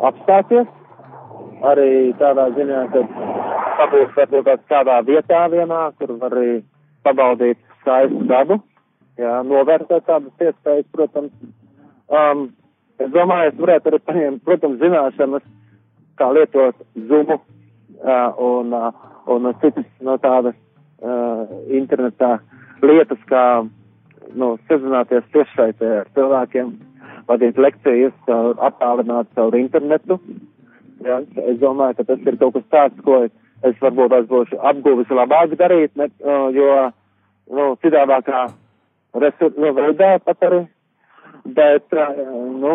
apstāties. 0.08 0.68
Arī 1.60 2.14
tādā 2.16 2.46
ziņā, 2.56 2.84
ka 2.94 3.02
pabūt 3.80 4.14
varbūt 4.16 4.46
kaut 4.46 4.62
kādā 4.72 4.96
vietā 5.04 5.42
vienā, 5.52 5.82
kur 5.98 6.14
var 6.22 6.32
arī 6.32 6.62
pabaudīt 7.04 7.58
skaistu 7.82 8.24
dabu, 8.30 8.56
jā, 9.20 9.34
novērtēt 9.44 10.06
tādas 10.08 10.46
iespējas, 10.46 10.88
protams. 10.94 11.32
Um, 12.08 12.46
es 13.00 13.12
domāju, 13.12 13.52
es 13.52 13.60
varētu 13.60 13.92
arī 13.92 14.00
paņemt, 14.08 14.42
protams, 14.48 14.80
zināšanas, 14.80 15.44
kā 16.20 16.28
lietot 16.36 16.76
Zoomu 17.08 17.40
uh, 17.40 18.28
un, 18.36 18.74
uh, 18.76 18.92
un 19.32 19.48
citas 19.62 19.88
no 20.04 20.16
tādas 20.20 20.56
uh, 21.00 21.48
internetā 21.72 22.38
lietas, 22.84 23.20
kā 23.30 23.44
nu, 24.36 24.54
sazināties 24.68 25.26
tiešsaitē 25.34 25.90
ar 26.02 26.08
cilvēkiem, 26.16 26.72
vadīt 27.28 27.58
lekcijas, 27.60 28.14
caur, 28.26 28.56
attālināt 28.68 29.30
caur 29.36 29.56
internetu. 29.58 30.18
Ja, 31.04 31.20
es 31.48 31.60
domāju, 31.60 32.00
ka 32.00 32.08
tas 32.12 32.26
ir 32.28 32.36
kaut 32.40 32.56
kas 32.58 32.66
tāds, 32.74 33.04
ko 33.04 33.22
es 33.24 33.78
varbūt 33.80 34.16
es 34.18 34.26
būšu 34.28 34.58
apguvis 34.70 35.12
labāk 35.12 35.56
darīt, 35.60 35.94
ne, 35.96 36.10
uh, 36.24 36.48
jo 36.52 36.70
nu, 37.50 37.72
citādākā 37.84 38.46
resursu 39.24 39.60
nu, 39.60 39.72
veidā 39.76 40.18
pat 40.24 40.48
arī. 40.48 40.64
Bet, 41.56 41.86
uh, 41.96 42.18
nu, 42.60 42.74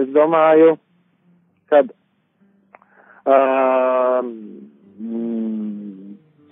es 0.00 0.08
domāju, 0.14 0.76
ka 1.70 1.84
uh, 3.26 4.20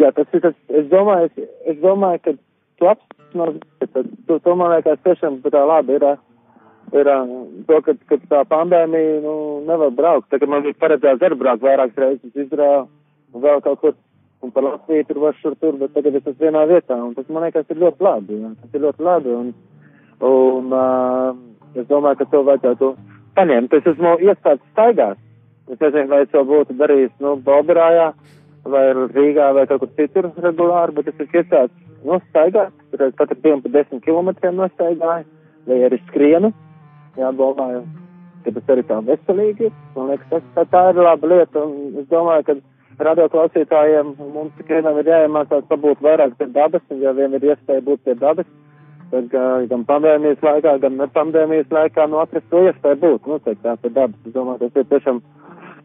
jā, 0.01 0.11
tas 0.17 0.35
ir 0.35 0.45
tas, 0.45 0.57
es 0.81 0.89
domāju, 0.93 1.31
es, 1.31 1.53
es 1.75 1.79
domāju, 1.83 2.23
ka 2.25 2.35
tu 2.81 2.91
apstāties, 2.91 4.11
tu, 4.27 4.39
tu 4.39 4.57
man 4.59 4.75
liekas 4.75 5.01
tiešām 5.07 5.41
tā 5.47 5.65
labi 5.67 5.99
ir. 5.99 6.11
Ir 6.91 7.07
to, 7.69 7.77
ka, 7.87 7.95
ka 8.11 8.17
tā 8.27 8.41
pandēmija, 8.51 9.21
nu, 9.23 9.35
nevar 9.69 9.93
braukt. 9.95 10.27
Tā, 10.33 10.41
ka 10.43 10.49
man 10.51 10.65
bija 10.65 10.79
paredzēts 10.81 11.23
arī 11.23 11.37
braukt 11.39 11.63
vairākas 11.63 12.01
reizes 12.03 12.33
uz 12.33 12.47
Izraelu 12.47 12.89
un 13.31 13.45
vēl 13.45 13.63
kaut 13.67 13.83
kur. 13.83 13.99
Un 14.41 14.51
par 14.57 14.65
Latviju 14.65 15.05
tur 15.05 15.19
var 15.21 15.35
šur 15.37 15.55
tur, 15.61 15.75
bet 15.77 15.93
tagad 15.93 16.15
es 16.17 16.25
esmu 16.25 16.47
vienā 16.47 16.63
vietā. 16.65 16.97
Un 16.97 17.13
tas 17.13 17.27
man 17.29 17.45
liekas 17.45 17.69
ir 17.69 17.77
ļoti 17.83 18.05
labi. 18.07 18.39
Jā. 18.41 18.53
Tas 18.63 18.77
ir 18.79 18.85
ļoti 18.87 19.05
labi. 19.05 19.35
Un, 19.37 19.51
un 20.25 20.73
uh, 20.73 21.35
es 21.77 21.85
domāju, 21.91 22.23
ka 22.23 22.27
to 22.33 22.41
vajadzētu 22.49 22.89
paņemt. 23.37 23.77
Es 23.77 23.91
esmu 23.93 24.15
iestādes 24.25 24.65
staigāt. 24.73 25.21
Es 25.71 25.79
nezinu, 25.79 26.09
vai 26.11 26.25
es 26.25 26.33
to 26.33 26.43
būtu 26.47 26.75
darījis, 26.81 27.13
nu, 27.23 27.37
Baldarājā 27.47 28.11
vai 28.71 28.85
Rīgā 28.95 29.53
vai 29.57 29.67
kaut 29.71 29.85
kur 29.85 29.93
citur 29.97 30.31
regulāri, 30.43 30.97
bet 30.97 31.09
es 31.13 31.21
esmu 31.23 31.41
iestādes, 31.41 31.77
nu, 32.05 32.19
staigāt. 32.31 32.75
Tur 32.91 33.07
es 33.07 33.15
katru 33.19 33.39
dienu 33.45 33.63
pa 33.65 33.73
desmit 33.77 34.05
kilometriem 34.05 34.59
nostaigāju, 34.59 35.27
vai 35.69 35.79
arī 35.87 36.01
skrienu. 36.09 36.53
Jā, 37.19 37.31
domāju, 37.37 37.85
ka 38.45 38.55
tas 38.57 38.75
arī 38.75 38.85
tā 38.89 38.99
veselīgi 39.07 39.69
ir. 39.69 39.79
Man 39.97 40.13
liekas, 40.13 40.29
tas, 40.33 40.51
tā, 40.57 40.67
tā 40.75 40.83
ir 40.91 41.01
laba 41.05 41.31
lieta. 41.33 41.65
Un 41.65 42.03
es 42.03 42.09
domāju, 42.11 42.47
ka 42.49 43.05
radioklausītājiem 43.11 44.15
mums 44.21 44.61
ikvienam 44.61 44.99
ir 45.01 45.11
jāiemācās 45.11 45.69
pabūt 45.71 46.03
vairāk 46.05 46.37
pie 46.39 46.51
dabas, 46.55 46.85
un 46.91 47.01
ja 47.05 47.15
vien 47.17 47.35
ir 47.37 47.47
iespēja 47.53 47.85
būt 47.87 48.03
pie 48.05 48.17
dabas, 48.21 48.49
tad 49.11 49.31
gan, 49.33 49.85
pandēmijas 49.89 50.43
laikā, 50.45 50.77
gan 50.83 50.99
nepandēmijas 51.01 51.73
laikā, 51.75 52.07
nu, 52.11 52.21
atrast 52.23 52.51
to 52.53 52.63
iespēju 52.69 53.01
būt, 53.05 53.31
noteikti 53.33 53.65
tā 53.65 53.77
pie 53.81 53.93
dabas. 53.97 54.19
Es 54.27 54.37
domāju, 54.37 54.67
tas 54.67 54.83
ir 54.83 54.91
tiešām, 54.93 55.23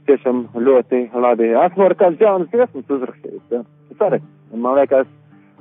tiešām 0.09 0.45
ļoti 0.55 1.01
labi. 1.13 1.51
Arī 1.59 1.97
kāds 1.99 2.21
jaunas 2.21 2.49
dziesmas 2.53 2.97
uzrakstījis, 2.97 3.43
jā. 3.51 3.61
Tas 3.91 4.07
arī. 4.09 4.21
Man 4.53 4.77
liekas, 4.77 5.07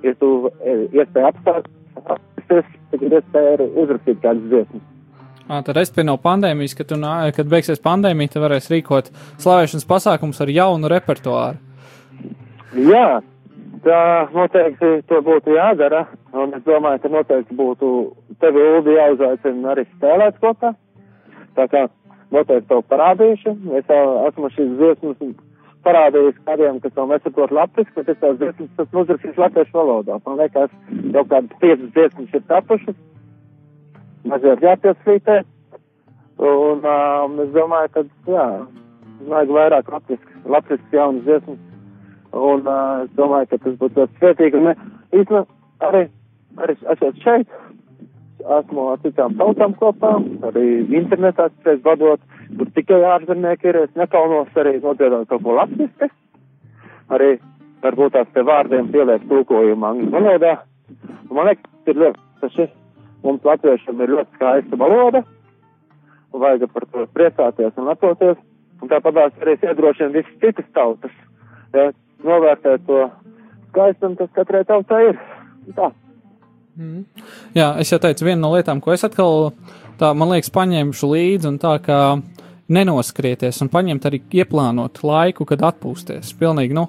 ja 0.04 0.14
tu 0.20 0.30
e, 0.60 0.74
iespēja 0.94 1.32
apstāties, 1.32 2.72
tad 2.90 3.02
ir 3.02 3.16
iespēja 3.20 3.54
arī 3.58 3.68
uzrakstīt 3.82 4.20
kādas 4.22 4.50
dziesmas. 4.52 4.90
À, 5.44 5.60
tad 5.60 5.76
es 5.76 5.90
pie 5.92 6.06
no 6.06 6.16
pandēmijas, 6.16 6.72
kad, 6.78 6.88
tu, 6.88 6.96
kad 7.36 7.48
beigsies 7.52 7.82
pandēmija, 7.84 8.32
tad 8.32 8.44
varēs 8.46 8.70
rīkot 8.72 9.10
slavēšanas 9.44 9.88
pasākums 9.88 10.40
ar 10.40 10.52
jaunu 10.52 10.88
repertuāru. 10.88 11.60
Jā, 12.74 13.20
tā 13.84 14.00
noteikti 14.32 15.02
to 15.10 15.20
būtu 15.26 15.58
jādara, 15.58 16.06
un 16.32 16.56
es 16.56 16.64
domāju, 16.64 17.02
ka 17.02 17.12
noteikti 17.12 17.58
būtu 17.58 17.90
tevi 18.40 18.64
Uldi 18.70 18.96
jāuzaicina 18.96 19.74
arī 19.74 19.84
spēlēt 19.90 20.40
kopā. 20.40 20.72
Tā 21.54 21.68
kā 21.70 21.84
noteikti 22.34 22.70
to 22.70 22.80
parādīšu. 22.90 23.56
Es 23.80 23.90
jau 23.90 24.04
esmu 24.28 24.50
šīs 24.54 24.76
dziesmas 24.78 25.34
parādījis 25.84 26.38
kādiem, 26.48 26.78
kas 26.80 26.94
vēl 26.96 27.10
nesaprot 27.12 27.52
latviski, 27.54 27.94
bet 27.98 28.12
es 28.12 28.20
tās 28.22 28.38
dziesmas 28.40 28.84
esmu 28.84 29.02
uzrakstījis 29.04 29.40
latviešu 29.42 29.76
valodā. 29.76 30.20
Man 30.26 30.38
liekas, 30.40 30.72
jau 31.16 31.24
kādas 31.32 31.58
piecas 31.60 31.90
dziesmas 31.96 32.38
ir 32.38 32.46
tapušas. 32.52 33.02
Mazliet 34.24 34.64
jāpiesvītē. 34.64 35.42
Un 36.44 36.82
um, 36.82 37.36
es 37.44 37.52
domāju, 37.54 37.90
ka, 37.94 38.02
jā, 38.26 38.46
vajag 39.28 39.52
vairāk 39.58 39.92
latviski 39.92 40.98
jaunas 40.98 41.26
dziesmas. 41.28 41.60
Un 42.34 42.66
uh, 42.66 43.04
es 43.04 43.12
domāju, 43.18 43.52
ka 43.52 43.60
tas 43.62 43.76
būtu 43.82 44.00
ļoti 44.00 44.20
svētīgi. 44.20 44.62
Un 44.62 44.72
uh, 44.72 44.86
īstenībā 45.12 45.44
arī, 45.88 46.06
arī 46.64 46.74
es 46.80 46.88
esmu 46.96 47.12
šeit, 47.22 47.60
esmu 48.44 48.88
ar 48.92 49.00
citām 49.02 49.34
tautām 49.40 49.74
kopā, 49.78 50.12
arī 50.48 50.66
internetā 50.98 51.48
spēj 51.52 51.80
vadot, 51.84 52.22
kur 52.58 52.70
tikai 52.76 53.00
ārzemnieki 53.14 53.70
ir, 53.70 53.80
es 53.86 53.98
nekaunos 53.98 54.52
arī 54.60 54.76
nodziedāt 54.82 55.28
kaut 55.30 55.42
ko 55.44 55.56
latviski. 55.58 56.10
Arī 57.14 57.34
varbūt 57.84 58.14
tās 58.16 58.30
pie 58.34 58.44
vārdiem 58.46 58.90
pieliek 58.92 59.26
tulkojumu 59.28 59.88
angļu 59.90 60.10
valodā. 60.12 60.54
Man 61.30 61.50
liekas, 61.50 61.70
ir 61.88 62.00
ļoti, 62.00 62.24
tas 62.40 62.56
šis 62.56 62.72
mums 63.24 63.44
latviešiem 63.48 64.04
ir 64.04 64.14
ļoti 64.16 64.38
skaista 64.38 64.80
valoda. 64.80 65.24
Un 66.34 66.42
vajag 66.42 66.68
par 66.72 66.86
to 66.90 67.06
priecāties 67.16 67.76
un 67.78 67.88
lepoties. 67.88 68.40
Un 68.82 68.90
tāpat 68.90 69.20
arī 69.40 69.54
es 69.54 69.64
iedrošinu 69.64 70.12
visas 70.16 70.40
citas 70.42 70.66
tautas. 70.76 71.12
Ja, 71.74 71.90
novērtēt 72.24 72.84
to 72.88 73.04
skaistumu, 73.70 74.18
kas 74.18 74.32
katrai 74.36 74.64
tautai 74.68 75.02
ir. 75.12 75.20
Tā. 75.76 75.92
Jā, 77.54 77.68
es 77.82 77.92
jau 77.92 78.00
teicu, 78.02 78.26
viena 78.26 78.40
no 78.42 78.52
lietām, 78.54 78.80
ko 78.82 78.94
es 78.94 79.04
atkal, 79.06 79.52
tā, 80.00 80.10
man 80.16 80.34
liekas, 80.34 80.52
paņemšu 80.54 81.10
līdzi 81.12 81.50
un 81.52 81.58
tā 81.62 81.76
kā 81.84 82.00
nenoskrieties 82.74 83.60
un 83.62 83.70
paņemt 83.72 84.06
arī 84.08 84.22
ieplānot 84.40 85.02
laiku, 85.04 85.46
kad 85.48 85.62
atpūsties. 85.68 86.32
Pilnīgi, 86.40 86.76
nu, 86.76 86.88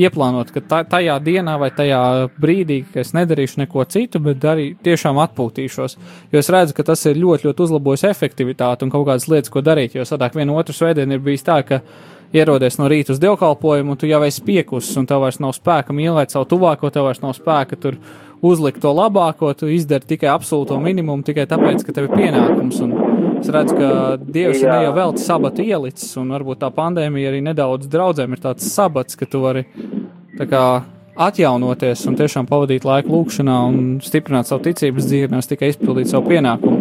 ieplānot, 0.00 0.50
ka 0.54 0.62
tā, 0.62 0.80
tajā 0.90 1.16
dienā 1.22 1.54
vai 1.60 1.70
tajā 1.74 2.00
brīdī, 2.40 2.80
ka 2.92 3.02
es 3.02 3.14
nedarīšu 3.16 3.62
neko 3.62 3.84
citu, 3.90 4.20
bet 4.22 4.44
arī 4.48 4.72
tiešām 4.84 5.20
atpūtīšos. 5.22 5.96
Jo 6.32 6.42
es 6.42 6.50
redzu, 6.52 6.76
ka 6.76 6.86
tas 6.90 7.04
ir 7.08 7.20
ļoti, 7.20 7.48
ļoti 7.48 7.64
uzlabojis 7.66 8.06
efektivitāti 8.10 8.86
un 8.86 8.92
kaut 8.94 9.06
kādas 9.08 9.28
lietas, 9.30 9.52
ko 9.54 9.62
darīt. 9.64 9.96
Jo 9.96 10.06
sadāk 10.08 10.36
vienu 10.38 10.58
otru 10.58 10.76
svētdienu 10.76 11.16
ir 11.16 11.24
bijis 11.24 11.46
tā, 11.46 11.60
ka 11.66 11.80
ierodies 12.34 12.80
no 12.80 12.90
rīta 12.90 13.14
uz 13.14 13.22
dievkalpojumu, 13.22 13.94
un 13.94 14.00
tu 14.00 14.10
jau 14.10 14.20
esi 14.26 14.42
piekusis, 14.44 14.96
un 14.98 15.06
tev 15.06 15.22
vairs 15.22 15.40
nav 15.42 15.54
spēka 15.54 15.94
mīlēt 15.94 16.34
savu 16.34 16.48
tuvāko, 16.50 16.90
tev 16.90 17.06
vairs 17.06 17.22
nav 17.22 17.36
spēka 17.38 17.78
tur 17.78 17.98
uzlikt 18.44 18.82
to 18.84 18.92
labāko, 18.94 19.50
tu 19.56 19.68
izdari 19.72 20.06
tikai 20.14 20.30
absolūto 20.32 20.76
minimumu, 20.82 21.24
tikai 21.26 21.46
tāpēc, 21.50 21.84
ka 21.86 21.94
tev 21.96 22.08
ir 22.08 22.16
pienākums. 22.18 22.80
Un 22.84 22.96
es 23.40 23.50
redzu, 23.52 23.76
ka 23.78 23.90
Dievs 24.20 24.60
ir 24.62 24.68
Jā. 24.68 24.78
ne 24.78 24.88
jau 24.88 24.96
vēl 24.98 25.14
sabatu 25.20 25.64
ielicis, 25.64 26.10
un 26.20 26.34
varbūt 26.34 26.62
tā 26.64 26.70
pandēmija 26.74 27.32
arī 27.32 27.40
nedaudz 27.44 27.88
draudzēm 27.92 28.36
ir 28.36 28.42
tāds 28.44 28.68
sabats, 28.72 29.16
ka 29.18 29.28
tu 29.30 29.40
vari 29.44 29.64
kā 30.38 30.64
atjaunoties 31.14 32.02
un 32.10 32.18
tiešām 32.18 32.48
pavadīt 32.50 32.86
laiku 32.86 33.12
lūkšanā 33.14 33.58
un 33.68 33.82
stiprināt 34.02 34.50
savu 34.50 34.64
ticības 34.66 35.06
dzīvi, 35.06 35.30
nevis 35.32 35.50
tikai 35.50 35.70
izpildīt 35.70 36.10
savu 36.10 36.28
pienākumu. 36.32 36.80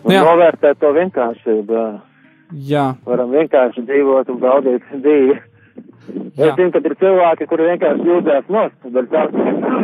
Un 0.00 0.14
Jā. 0.14 0.24
novērtēt 0.26 0.80
to 0.80 0.90
vienkāršību. 0.96 1.82
Jā, 2.66 2.86
Varam 3.06 3.30
vienkārši 3.30 3.84
dzīvot 3.86 4.30
un 4.32 4.40
baudīt 4.42 4.86
dzīvi. 4.90 5.36
Es 6.08 6.54
zinu, 6.56 6.70
ka 6.72 6.80
ir 6.80 6.94
cilvēki, 7.00 7.46
kuri 7.50 7.66
vienkārši 7.68 8.06
jūtas 8.08 8.50
nost. 8.52 8.76
Bet 8.94 9.10
tā, 9.12 9.26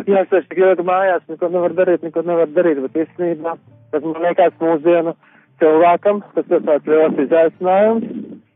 jā, 0.08 0.22
es 0.22 0.30
esmu 0.30 0.42
tik 0.48 0.60
ļoti 0.62 0.86
mājās, 0.88 1.24
neko 1.28 1.50
nevar 1.52 1.74
darīt, 1.76 2.04
neko 2.06 2.22
nevar 2.26 2.52
darīt. 2.56 2.80
Bet 2.86 3.00
īstenībā 3.04 3.56
tas 3.92 4.06
man 4.06 4.22
liekas 4.24 4.56
mūsdienu 4.62 5.14
cilvēkam, 5.60 6.22
tas 6.36 6.52
ir 6.52 6.64
tāds 6.66 6.90
liels 6.90 7.20
izaicinājums, 7.26 8.06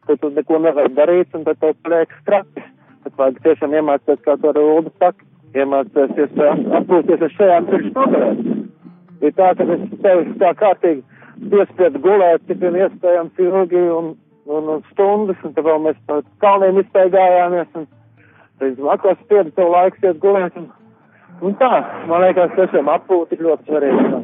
ka 0.09 0.17
tu 0.23 0.33
neko 0.37 0.61
nevar 0.65 0.89
darīt 0.97 1.37
un 1.37 1.45
tad 1.49 1.61
tev 1.61 1.77
paliek 1.85 2.17
straki. 2.23 2.65
Tad 3.05 3.17
vajag 3.17 3.45
tiešām 3.45 3.77
iemācīties, 3.79 4.25
kā 4.25 4.37
to 4.41 4.53
Ulda 4.61 4.93
saka, 5.01 5.29
iemācīties 5.57 6.43
atpūsties 6.81 7.25
ar 7.27 7.37
šajām 7.37 7.71
priekšnogarēm. 7.71 8.43
Ir 9.21 9.33
tā, 9.37 9.53
ka 9.57 9.69
es 9.77 9.87
tevi 10.05 10.35
tā 10.41 10.51
kārtīgi 10.57 11.51
piespiedu 11.53 12.01
gulēt, 12.05 12.45
cik 12.49 12.61
vien 12.61 12.77
iespējams 12.81 13.41
ilgi 13.45 13.85
un, 13.97 14.13
un, 14.51 14.69
un 14.77 14.83
stundas, 14.91 15.39
un 15.47 15.55
tad 15.57 15.67
vēl 15.67 15.81
mēs 15.87 15.99
pa 16.09 16.21
kalniem 16.45 16.83
iztaigājāmies, 16.83 17.71
un 17.79 17.87
tad 18.61 18.83
vakars 18.89 19.23
spieda 19.25 19.55
tev 19.57 19.73
laiks 19.75 20.05
iet 20.05 20.21
gulēt, 20.23 20.59
un, 20.61 20.69
un 21.47 21.57
tā, 21.61 21.73
man 22.11 22.27
liekas, 22.27 22.55
tiešām 22.59 22.91
atpūta 22.97 23.37
ir 23.37 23.47
ļoti 23.47 23.71
svarīga. 23.71 24.21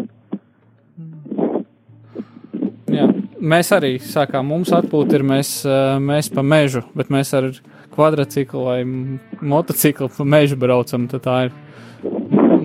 Jā, 2.97 3.07
mēs 3.43 3.73
arī 3.75 3.97
sākām, 4.01 4.47
mums 4.49 4.73
atpūta 4.75 5.19
ir 5.19 5.27
mēs, 5.27 5.59
ā, 5.69 5.97
mēs 6.03 6.31
pa 6.33 6.45
mežu, 6.47 6.85
bet 6.97 7.11
mēs 7.13 7.35
ar 7.37 7.51
kvadrciklu 7.97 8.67
vai 8.69 8.81
motociklu 8.87 10.11
pa 10.17 10.27
mežu 10.29 10.59
braucam. 10.61 11.09
tad 11.11 11.25
Tā 11.27 11.37
ir 11.49 11.55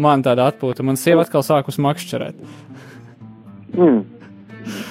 man 0.02 0.24
tāda 0.26 0.50
atpūta. 0.52 0.86
Man 0.86 1.00
sieva 1.00 1.26
atkal 1.26 1.44
sākus 1.46 1.80
makšķerēt. 1.82 2.38
Mm. 3.78 4.02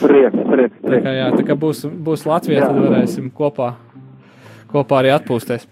Prieks, 0.01 0.43
prieks, 0.51 0.77
Tā 0.83 0.99
kā, 1.05 1.15
jā, 1.15 1.31
tā 1.37 1.47
kā 1.47 1.57
būs, 1.59 1.85
būs 1.87 2.27
Latvija, 2.27 2.67
tad 2.67 2.79
varēsim 2.81 3.31
kopā, 3.37 3.75
kopā 4.73 5.03
arī 5.03 5.13
atpūsties. 5.15 5.67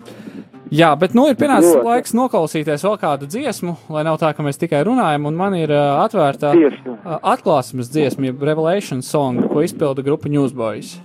Jā, 0.69 0.91
bet 1.01 1.15
nu 1.17 1.25
ir 1.31 1.37
pienācis 1.41 1.73
Ļoti. 1.73 1.87
laiks 1.87 2.13
noklausīties 2.17 2.83
vēl 2.85 2.97
kādu 3.01 3.29
dziesmu, 3.31 3.75
lai 3.95 4.03
nav 4.05 4.19
tā, 4.21 4.35
ka 4.37 4.45
mēs 4.45 4.61
tikai 4.61 4.83
runājam, 4.85 5.25
un 5.31 5.39
man 5.39 5.57
ir 5.57 5.73
uh, 5.73 6.03
atvērta 6.05 6.53
uh, 6.53 7.15
atklāsmes 7.33 7.89
dziesma, 7.89 8.29
jeb 8.29 8.45
Revelation 8.45 9.01
song, 9.03 9.47
ko 9.49 9.65
izpilda 9.65 10.05
grupa 10.05 10.29
Newsboys. 10.29 10.99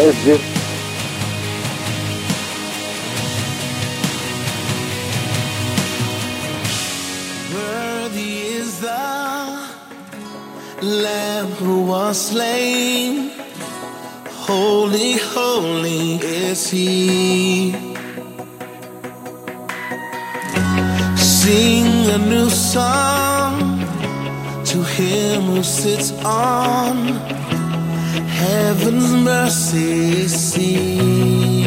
Is 0.00 0.24
the 8.80 8.88
Lamb 10.80 11.48
who 11.60 11.84
was 11.84 12.18
slain. 12.18 13.30
Holy, 14.48 15.18
holy 15.18 16.14
is 16.16 16.70
He. 16.70 17.72
Sing 21.16 21.86
a 22.10 22.16
new 22.16 22.48
song 22.48 23.80
to 24.64 24.82
Him 24.82 25.42
who 25.42 25.62
sits 25.62 26.12
on 26.24 27.39
heaven's 28.28 29.12
mercy 29.12 30.28
seat. 30.28 31.59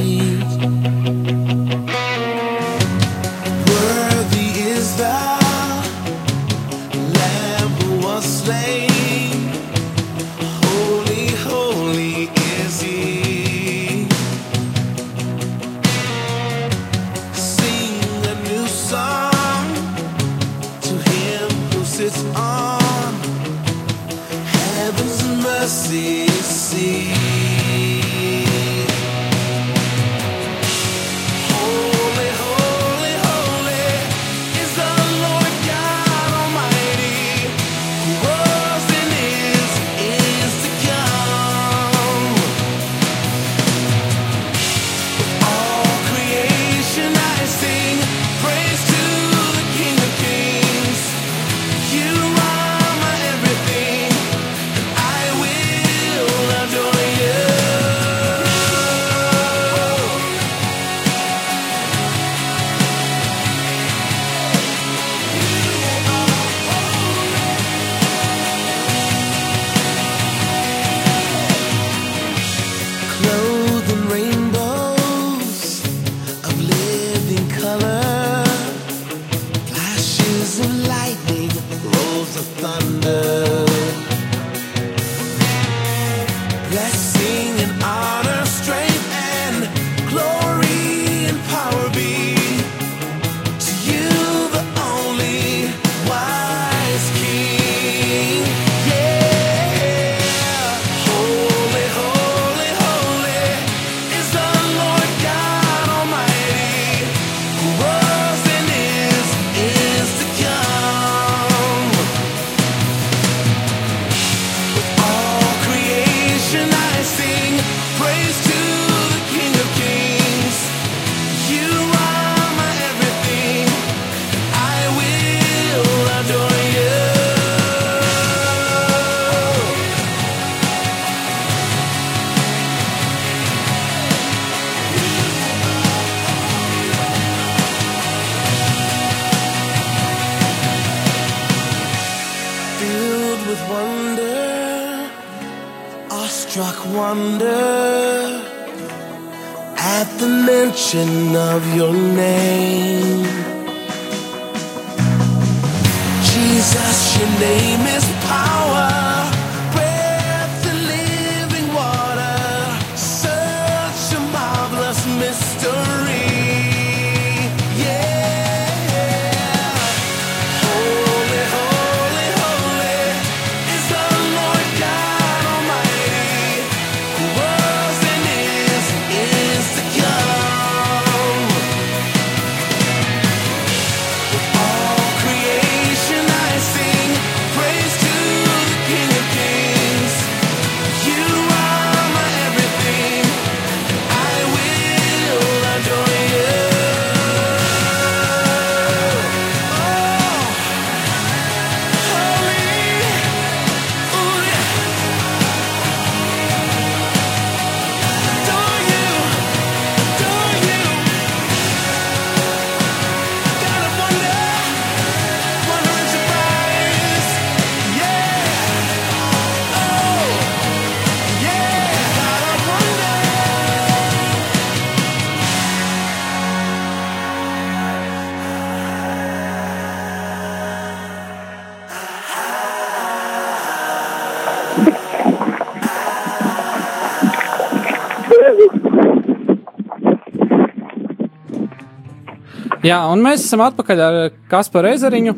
Jā, 242.83 242.97
un 243.07 243.21
mēs 243.23 243.45
esam 243.45 243.61
atpakaļ 243.63 244.01
ar 244.03 244.15
Kasparu 244.51 244.89
Ezeriņu. 244.91 245.33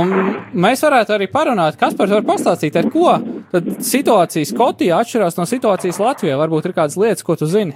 Un 0.00 0.10
mēs 0.58 0.82
varētu 0.82 1.14
arī 1.14 1.26
parunāt, 1.30 1.76
kas 1.78 1.94
par 1.98 2.10
to 2.10 2.16
var 2.18 2.26
pastāstīt, 2.26 2.76
ar 2.78 2.86
ko 2.90 3.12
tad 3.50 3.68
situācija 3.86 4.46
Skotijā 4.46 4.98
atšķirās 5.02 5.38
no 5.38 5.46
situācijas 5.50 6.00
Latvijā. 6.02 6.38
Varbūt 6.38 6.66
ir 6.66 6.74
kādas 6.76 6.98
lietas, 6.98 7.22
ko 7.26 7.34
tu 7.38 7.46
zini. 7.50 7.74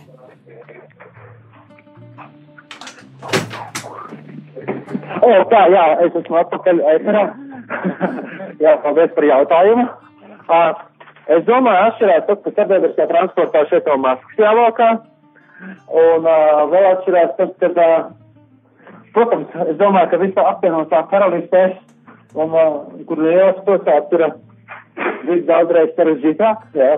O, 5.24 5.30
tā, 5.50 5.62
jā, 5.72 5.84
es 6.04 6.18
esmu 6.20 6.40
atpakaļ 6.42 6.82
jā, 8.60 8.74
paldies 8.82 9.14
par 9.14 9.28
jautājumu. 9.30 9.86
Uh, 10.44 10.82
es 11.38 11.46
domāju, 11.46 11.86
atšķirās 11.88 12.26
tas, 12.28 12.42
ka 12.44 12.56
sabiedriskajā 12.58 13.08
transportā 13.14 13.64
šeit 13.70 13.88
jau 13.88 13.96
maskas 14.02 14.42
jāvalkā. 14.42 14.90
Un 16.02 16.28
uh, 16.28 16.66
vēl 16.74 16.90
atšķirās 16.90 17.34
tas, 17.38 17.56
ka, 17.62 17.72
uh, 17.72 18.12
protams, 19.14 19.54
es 19.68 19.78
domāju, 19.80 20.10
ka 20.10 20.20
visā 20.22 20.44
apvienotā 20.50 21.04
karalistē, 21.12 21.64
un, 22.34 22.50
uh, 22.50 22.76
kur 23.08 23.22
lielas 23.22 23.62
pilsētas 23.66 24.18
ir 24.18 24.26
uh, 24.28 24.36
viss 25.28 25.48
daudzreiz 25.48 25.94
sarežģītāk, 25.98 26.68
jā, 26.78 26.92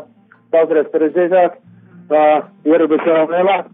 daudzreiz 0.55 0.91
sarežģītāk, 0.93 1.63
ierobežojumi 2.65 3.35
lielāk. 3.35 3.71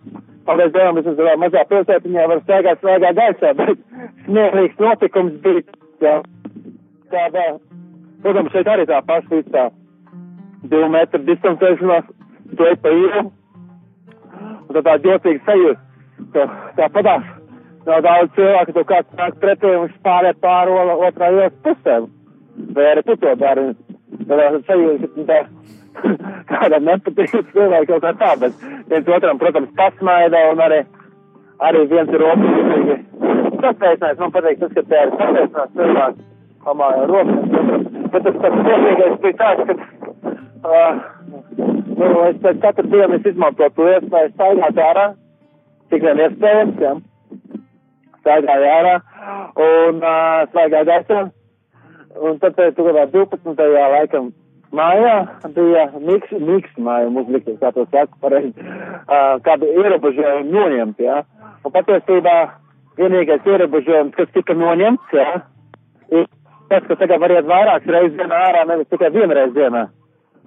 Paldies 0.47 0.73
Dievam, 0.75 0.99
es 0.99 1.07
esmu 1.07 1.35
mazā 1.39 1.63
pilsētiņā, 1.71 2.23
var 2.29 2.41
staigāt 2.43 2.81
svaigā 2.81 3.13
gaisā, 3.19 3.53
bet 3.61 3.79
smieklīgs 4.25 4.81
notikums 4.83 5.37
bija, 5.45 5.63
jā, 6.03 6.17
tādā, 7.13 7.45
protams, 8.25 8.51
šeit 8.55 8.73
arī 8.73 8.89
tā 8.91 8.99
paša 9.07 9.31
viss 9.37 9.53
tā 9.55 9.69
divu 10.73 10.89
metru 10.91 11.23
distancēšanās, 11.29 12.11
tu 12.57 12.67
ej 12.67 12.75
pa 12.83 12.91
īru, 12.97 13.23
un 14.41 14.75
tad 14.75 14.83
tā 14.89 14.99
ģocīga 15.07 15.47
sajūta, 15.47 16.49
tā 16.81 16.91
padās. 16.97 17.31
Nav 17.87 18.03
daudz 18.05 18.35
cilvēku, 18.37 18.75
tu 18.77 18.85
kāds 18.87 19.17
nāk 19.19 19.39
pretī 19.43 19.71
un 19.75 19.87
viņš 19.87 19.97
pāriet 20.07 20.39
pāri 20.43 20.71
ola- 20.71 21.01
otrā 21.09 21.31
ielas 21.33 21.57
pusē. 21.65 21.97
Vai 22.77 22.85
arī 22.93 23.03
tu 23.07 23.17
to 23.17 23.35
dari? 23.41 23.65
Tādā 24.29 24.61
sajūta, 24.69 25.09
ka 25.15 25.25
tā, 25.31 25.39
kādam 26.51 26.87
nepatīk 26.87 27.33
cilvēki 27.53 27.89
kaut 27.91 28.05
kā 28.05 28.13
tā, 28.21 28.31
bet 28.43 28.67
viens 28.91 29.09
otram, 29.17 29.41
protams, 29.41 29.73
pasmaida 29.79 30.45
un 30.53 30.63
arī, 30.67 30.83
arī 31.69 31.85
viens 31.91 32.13
ir 32.13 32.27
optimīgi. 32.29 32.99
Sasveicinājums, 33.63 34.21
man 34.21 34.35
patīk 34.37 34.61
tas, 34.63 34.75
ka 34.77 34.85
te 34.93 35.03
ir 35.03 35.15
sasveicinājums 35.17 35.77
cilvēks, 35.81 36.25
pamāja 36.67 37.07
rokas, 37.11 37.41
bet 38.15 38.27
tas 38.29 38.41
pats 38.45 38.61
svarīgais 38.63 39.17
bija 39.25 39.39
tāds, 39.43 39.63
ka, 39.69 40.35
uh, 40.71 40.93
nu, 41.99 42.13
es 42.29 42.43
pēc 42.45 42.61
katru 42.67 42.91
dienu 42.95 43.19
es 43.19 43.31
izmantotu 43.33 43.79
to 43.81 43.89
iespēju 43.97 44.35
staigāt 44.37 44.83
ārā, 44.91 45.07
cik 45.91 46.07
vien 46.07 46.23
iespējams, 46.29 46.85
jā. 46.87 46.95
Staigāju 48.23 48.69
ārā 48.71 48.97
un 49.59 49.99
uh, 50.03 50.45
staigāju 50.53 50.89
gaisā. 50.89 51.23
Un 52.23 52.39
tad 52.43 52.59
eh, 52.61 52.73
tu 52.77 52.85
kādā 52.87 53.07
12. 53.13 53.63
laikam 53.95 54.33
mājā 54.77 55.15
bija 55.57 55.87
miks, 56.01 56.33
miks 56.33 56.75
māja, 56.77 57.09
mums 57.13 57.31
likties, 57.33 57.59
kā 57.61 57.73
to 57.77 57.87
saka 57.91 58.19
pareizi, 58.21 58.53
uh, 58.61 59.39
kādu 59.47 59.71
ierobežojumu 59.81 60.53
noņemt, 60.53 61.01
jā. 61.01 61.23
Un 61.65 61.75
patiesībā 61.75 62.37
vienīgais 63.01 63.49
ierobežojums, 63.49 64.15
kas 64.17 64.31
tika 64.37 64.57
noņemts, 64.57 65.17
jā, 65.17 65.31
ir 66.13 66.29
tas, 66.73 66.85
ka 66.89 66.99
tagad 67.01 67.21
var 67.21 67.37
iet 67.37 67.49
vairākas 67.49 67.95
reizes 67.97 68.17
dienā 68.19 68.45
ārā, 68.49 68.67
nevis 68.69 68.91
tikai 68.93 69.13
vienreiz 69.15 69.57
dienā. 69.57 69.87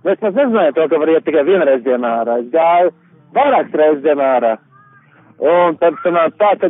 Es 0.06 0.22
maz 0.22 0.38
nezināju 0.38 0.76
to, 0.78 0.88
ka 0.90 1.02
var 1.02 1.12
iet 1.16 1.26
tikai 1.26 1.44
vienreiz 1.48 1.82
dienā 1.86 2.14
ārā. 2.22 2.40
Es 2.44 2.50
gāju 2.54 2.94
vairākas 3.34 3.78
reizes 3.82 4.04
dienā 4.06 4.30
ārā. 4.38 4.54
Un 5.42 5.78
tad 5.82 5.98
sanāca 6.04 6.38
tā, 6.40 6.52
ka 6.62 6.70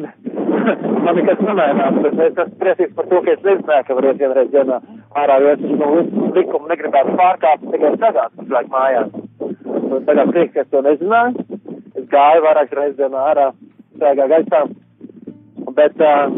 man 0.65 1.17
nekas 1.19 1.41
nemainās, 1.45 1.99
bet 2.03 2.19
es 2.25 2.39
esmu 2.43 2.59
priecīgs 2.61 2.95
par 2.97 3.09
to, 3.11 3.21
ka 3.25 3.33
es 3.35 3.43
nezināju, 3.45 3.85
ka 3.87 3.97
var 3.97 4.07
iet 4.09 4.21
vienreiz 4.21 4.51
dienā 4.53 4.79
ārā, 5.21 5.37
jo 5.43 5.53
es 5.53 5.63
no 5.81 5.91
likumu 6.37 6.71
negribētu 6.71 7.15
pārkāpt 7.19 7.67
tikai 7.73 7.91
sagāt 8.01 8.33
pašlaik 8.39 8.71
mājās. 8.73 9.13
Un 9.65 10.07
tagad 10.07 10.33
prieks, 10.33 10.53
ka 10.55 10.65
es 10.65 10.71
to 10.73 10.81
nezināju. 10.85 11.45
Es 11.95 12.07
gāju 12.11 12.43
vairākas 12.45 12.77
reizes 12.79 12.97
dienā 12.99 13.25
ārā, 13.31 13.47
sēgā 14.01 14.27
gaisā. 14.31 14.61
Bet, 15.77 16.01
uh, 16.03 16.33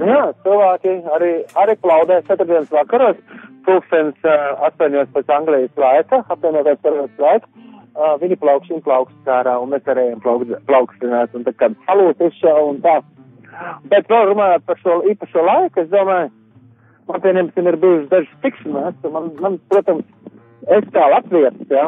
jā, 0.00 0.22
cilvēki 0.46 0.94
arī, 1.16 1.32
arī 1.62 1.76
plaudē 1.82 2.20
ceturtdienas 2.28 2.72
vakaros, 2.74 3.20
pulkstens 3.66 4.26
uh, 4.26 4.54
astoņos 4.68 5.12
pēc 5.14 5.32
Anglijas 5.36 5.80
laika, 5.80 6.22
apvienotais 6.32 6.82
karalists 6.82 7.22
laika. 7.22 7.50
Uh, 7.96 8.12
viņi 8.20 8.36
plaukst 8.42 8.72
un 8.76 8.82
plaukst 8.84 9.30
ārā, 9.32 9.54
un 9.62 9.70
mēs 9.72 9.86
arī 9.88 10.10
plaukst- 10.20 10.58
plaukstināt, 10.68 11.32
un 11.34 11.46
tā 11.46 11.54
kā 11.56 11.70
salūti 11.86 12.28
izšauj 12.28 12.66
un 12.74 12.82
tā. 12.84 12.98
Bet 13.90 14.08
vēl 14.10 14.32
runājot 14.32 14.66
par 14.66 14.80
šo 14.82 14.98
īpašo 15.12 15.44
laiku, 15.46 15.82
es 15.82 15.92
domāju, 15.92 16.32
man 17.08 17.22
pieņemsim 17.24 17.70
ir 17.70 17.78
bijušas 17.82 18.10
dažas 18.10 18.42
tikšanās, 18.44 18.98
un 19.06 19.14
man, 19.14 19.30
man, 19.44 19.58
protams, 19.72 20.04
es 20.76 20.88
kā 20.94 21.06
latvietis, 21.12 21.70
jā, 21.70 21.86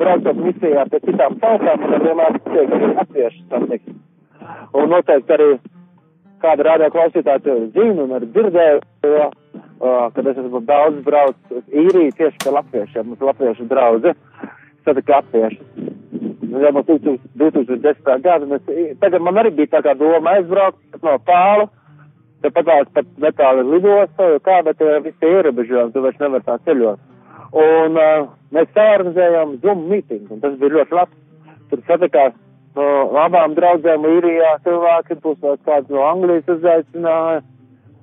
braucot 0.00 0.40
misijā 0.44 0.86
pie 0.92 1.02
citām 1.06 1.38
tautām, 1.42 1.84
man 1.86 2.06
vienmēr 2.06 2.40
tiek 2.46 2.74
arī 2.76 2.92
latvieši 2.94 3.44
satikt. 3.50 3.92
Un 4.76 4.90
noteikti 4.92 5.36
arī 5.36 5.50
kāda 6.44 6.66
radio 6.66 6.90
klausītāja 6.94 7.56
zina 7.74 8.04
un 8.06 8.16
arī 8.16 8.30
dzirdēju, 8.34 8.82
jo, 9.06 9.30
uh, 9.30 10.04
kad 10.14 10.30
es 10.30 10.42
esmu 10.44 10.62
daudz 10.68 11.00
braucis 11.06 11.60
uz 11.60 11.80
īriju 11.86 12.16
tieši 12.18 12.44
pie 12.44 12.54
latviešiem, 12.56 13.10
mums 13.10 13.26
latviešu 13.30 13.68
draudzi, 13.70 14.14
satika 14.86 15.20
latvieši. 15.20 15.89
Jau 16.50 16.72
no 16.74 16.82
2010. 16.82 18.22
gada, 18.24 18.46
mēs, 18.48 18.64
tagad 19.02 19.22
man 19.22 19.38
arī 19.38 19.52
bija 19.54 19.76
tā 19.76 19.84
kā 19.86 19.94
doma 19.98 20.34
aizbraukt 20.38 21.02
no 21.04 21.14
tālu, 21.28 21.68
tepat 22.42 22.66
tās 22.66 22.92
pat 22.96 23.08
netālu 23.22 23.64
ir 23.64 23.72
lidosta, 23.76 24.28
jo 24.32 24.40
kā, 24.44 24.60
bet 24.66 24.82
uh, 24.82 24.98
visi 25.04 25.26
ir 25.26 25.40
ierobežojumi, 25.40 25.94
tu 25.94 26.02
vairs 26.04 26.20
nevar 26.22 26.44
tā 26.46 26.56
ceļot. 26.66 27.06
Un 27.60 27.98
uh, 27.98 28.28
mēs 28.54 28.70
saorganizējām 28.76 29.56
Zoom 29.62 29.86
mītingu, 29.90 30.34
un 30.34 30.42
tas 30.42 30.56
bija 30.60 30.78
ļoti 30.78 30.96
labs. 30.98 31.16
Tur 31.70 31.82
satikās 31.86 32.34
no 32.78 32.86
labām 33.14 33.54
draudzēm 33.54 34.06
īrijā 34.10 34.52
cilvēki, 34.66 35.18
būs 35.22 35.40
vēl 35.44 35.58
kāds 35.66 35.90
no 35.92 36.04
Anglijas 36.08 36.50
uzaicināja. 36.50 37.42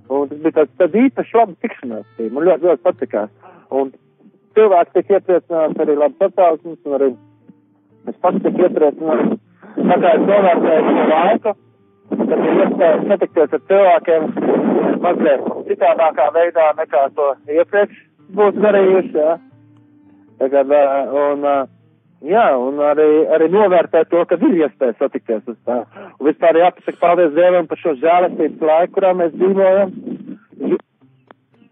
Un 0.08 0.30
tas 0.32 0.44
bija 0.44 0.60
tāds, 0.62 0.76
tāds 0.80 1.00
īpaši 1.04 1.40
labs 1.42 1.58
tikšanās. 1.64 2.06
Man 2.32 2.48
ļoti, 2.48 2.70
ļoti 2.70 2.84
patikās. 2.86 3.32
Un 3.76 3.92
cilvēki 4.56 4.94
tiek 4.96 5.16
iepriecināti 5.18 5.84
arī 5.84 5.98
labi 6.00 6.22
sasauksmes, 6.22 6.80
un 6.86 6.96
arī 7.00 7.10
es 8.10 8.20
pats 8.24 8.44
tiek 8.44 8.60
iepriecināts. 8.66 9.40
Tā 9.78 9.98
kā 10.02 10.12
es 10.18 10.26
novērtēju 10.26 10.94
šo 10.98 11.08
laiku, 11.12 11.56
tad 12.12 12.38
ir 12.38 12.62
iespēja 12.64 13.00
satikties 13.08 13.58
ar 13.58 13.66
cilvēkiem 13.72 14.30
mazliet 15.04 15.50
citādākā 15.70 16.28
veidā 16.36 16.70
nekā 16.80 17.04
to 17.18 17.28
iepriekš 17.52 18.00
būtu 18.38 18.64
darījuši, 18.64 19.14
jā. 19.16 19.36
Tagad, 20.38 20.74
un, 21.18 21.46
jā, 22.30 22.46
un 22.62 22.82
arī, 22.86 23.08
arī 23.34 23.48
novērtēt 23.54 24.12
to, 24.12 24.24
ka 24.30 24.38
ir 24.38 24.60
iespēja 24.66 24.98
satikties 25.00 25.46
uz 25.48 25.58
tā. 25.66 25.80
Un 26.18 26.30
vispār 26.30 26.60
jāpasaka 26.62 27.02
paldies 27.02 27.34
Dievam 27.38 27.70
par 27.70 27.82
šo 27.82 27.96
žēlestības 28.02 28.68
laiku, 28.70 28.98
kurā 28.98 29.14
mēs 29.18 29.34
dzīvojam. 29.38 29.96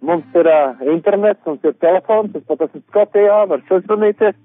Mums 0.05 0.37
ir 0.37 0.47
uh, 0.49 0.81
internets, 0.93 1.41
mums 1.47 1.63
ir 1.65 1.73
telefons, 1.81 2.35
es 2.37 2.43
pat 2.45 2.61
esmu 2.61 2.81
Skotijā, 2.83 3.39
var 3.49 3.63
sazvanīties. 3.69 4.35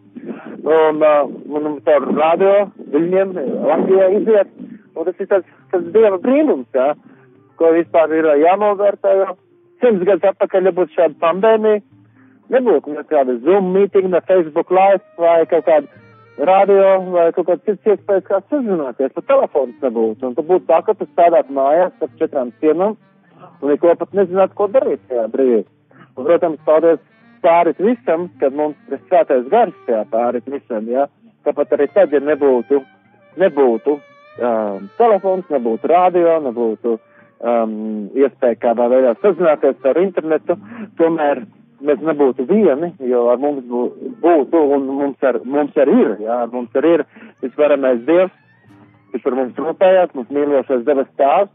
Un, 0.61 0.99
uh, 1.01 1.29
un 1.57 1.79
caur 1.87 2.09
radio 2.17 2.67
viņiem 2.93 3.37
Latvijā 3.69 4.11
iziet. 4.19 4.51
Un 4.97 5.07
tas 5.07 5.23
ir 5.23 5.31
tas, 5.31 5.47
tas 5.73 5.87
Dieva 5.95 6.19
brīnums, 6.21 6.67
jā, 6.75 6.91
ko 7.57 7.71
vispār 7.77 8.13
ir 8.19 8.29
jānovērtē. 8.43 9.15
jo 9.23 9.37
Simts 9.81 10.05
gadus 10.05 10.35
atpakaļ, 10.35 10.69
ja 10.69 10.73
būtu 10.77 10.93
šāda 10.93 11.17
pandēmija, 11.23 11.81
nebūtu 12.53 12.93
nekāda 12.93 13.39
Zoom 13.47 13.73
meeting, 13.73 14.11
ne 14.13 14.21
Facebook 14.29 14.71
live 14.71 15.01
vai 15.17 15.47
kaut 15.49 15.65
kāda 15.65 16.45
radio 16.51 16.99
vai 17.15 17.31
kaut 17.37 17.49
kāds 17.49 17.65
cits 17.69 17.93
iespējas, 17.95 18.27
kā 18.27 18.41
sazināties, 18.51 19.15
pat 19.17 19.29
telefons 19.29 19.85
nebūtu. 19.85 20.27
Un 20.29 20.37
tad 20.37 20.49
būtu 20.51 20.67
tā, 20.69 20.81
ka 20.85 20.97
tu 20.99 21.09
stādāt 21.11 21.49
mājās 21.53 21.97
ar 22.05 22.13
četrām 22.21 22.53
sienām 22.61 22.97
un 23.61 23.73
neko 23.73 23.95
pat 24.01 24.13
nezināt, 24.17 24.53
ko 24.57 24.69
darīt 24.73 25.01
tajā 25.09 25.27
brīdī. 25.33 25.65
Un, 26.17 26.27
protams, 26.27 26.61
paldies 26.67 27.01
pāris 27.45 27.79
visam, 27.81 28.29
kad 28.41 28.55
mums 28.57 28.77
ir 28.93 29.01
svētais 29.09 29.47
gars 29.53 29.77
tajā 29.87 30.05
pāris 30.13 30.47
visam, 30.47 30.89
jā. 30.91 31.07
Tāpat 31.47 31.73
arī 31.77 31.87
tad, 31.95 32.13
ja 32.13 32.21
nebūtu, 32.21 32.83
nebūtu 33.41 33.95
um, 33.97 34.91
telefons, 34.99 35.47
nebūtu 35.53 35.89
radio, 35.89 36.37
nebūtu 36.45 36.99
um, 36.99 37.73
iespēja 38.19 38.59
kādā 38.61 38.89
veidā 38.93 39.15
sazināties 39.23 39.89
ar 39.89 40.01
internetu, 40.03 40.59
tomēr 41.01 41.45
mēs 41.81 42.03
nebūtu 42.05 42.45
vieni, 42.51 42.93
jo 43.09 43.23
ar 43.33 43.41
mums 43.41 43.65
bū- 43.71 43.93
būtu, 44.21 44.61
un 44.77 44.85
mums 44.99 45.23
ar, 45.25 45.41
mums 45.45 45.77
arī 45.81 45.97
ir, 46.05 46.13
jā, 46.27 46.43
ar 46.45 46.53
mums 46.53 46.77
arī 46.77 46.99
ir 46.99 47.07
visvarenais 47.41 48.03
Dievs, 48.05 48.37
kas 49.13 49.25
par 49.25 49.39
mums 49.39 49.57
rūpējās, 49.57 50.13
mums 50.15 50.29
mīlošais 50.35 50.85
debes 50.85 51.09
tēvs, 51.17 51.51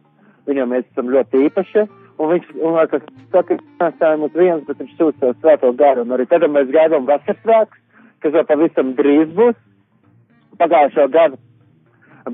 viņam 0.49 0.73
mēs 0.73 0.89
esam 0.91 1.13
ļoti 1.13 1.45
īpaši, 1.49 1.85
un 2.19 2.31
viņš, 2.31 2.51
un, 2.61 2.77
kas 2.91 3.07
saka, 3.33 3.57
mēs 3.79 3.95
esam 3.95 4.25
uz 4.27 4.35
viens, 4.37 4.63
bet 4.67 4.81
viņš 4.81 4.93
sūta 4.97 5.19
savu 5.19 5.35
svēto 5.39 5.71
garu, 5.79 6.05
un 6.05 6.15
arī 6.15 6.27
tagad 6.31 6.53
mēs 6.53 6.71
gaidām 6.73 7.07
vasarsvētkus, 7.09 7.81
kas 8.23 8.35
vēl 8.35 8.47
pavisam 8.49 8.93
drīz 8.97 9.33
būs. 9.37 9.57
Pagājušo 10.59 11.09
gadu 11.11 11.39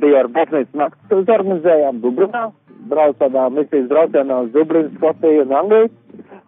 bija 0.01 0.21
ar 0.21 0.29
baznīcas 0.31 0.77
naktis, 0.77 1.07
ko 1.09 1.33
organizējām 1.35 2.01
Dublinā, 2.03 2.43
braucu 2.91 3.17
tādā 3.19 3.47
misijas 3.53 3.89
braucienā 3.89 4.37
uz 4.45 4.51
Dublinu, 4.53 4.91
Skotiju 4.97 5.45
un 5.45 5.55
Angliju, 5.57 5.89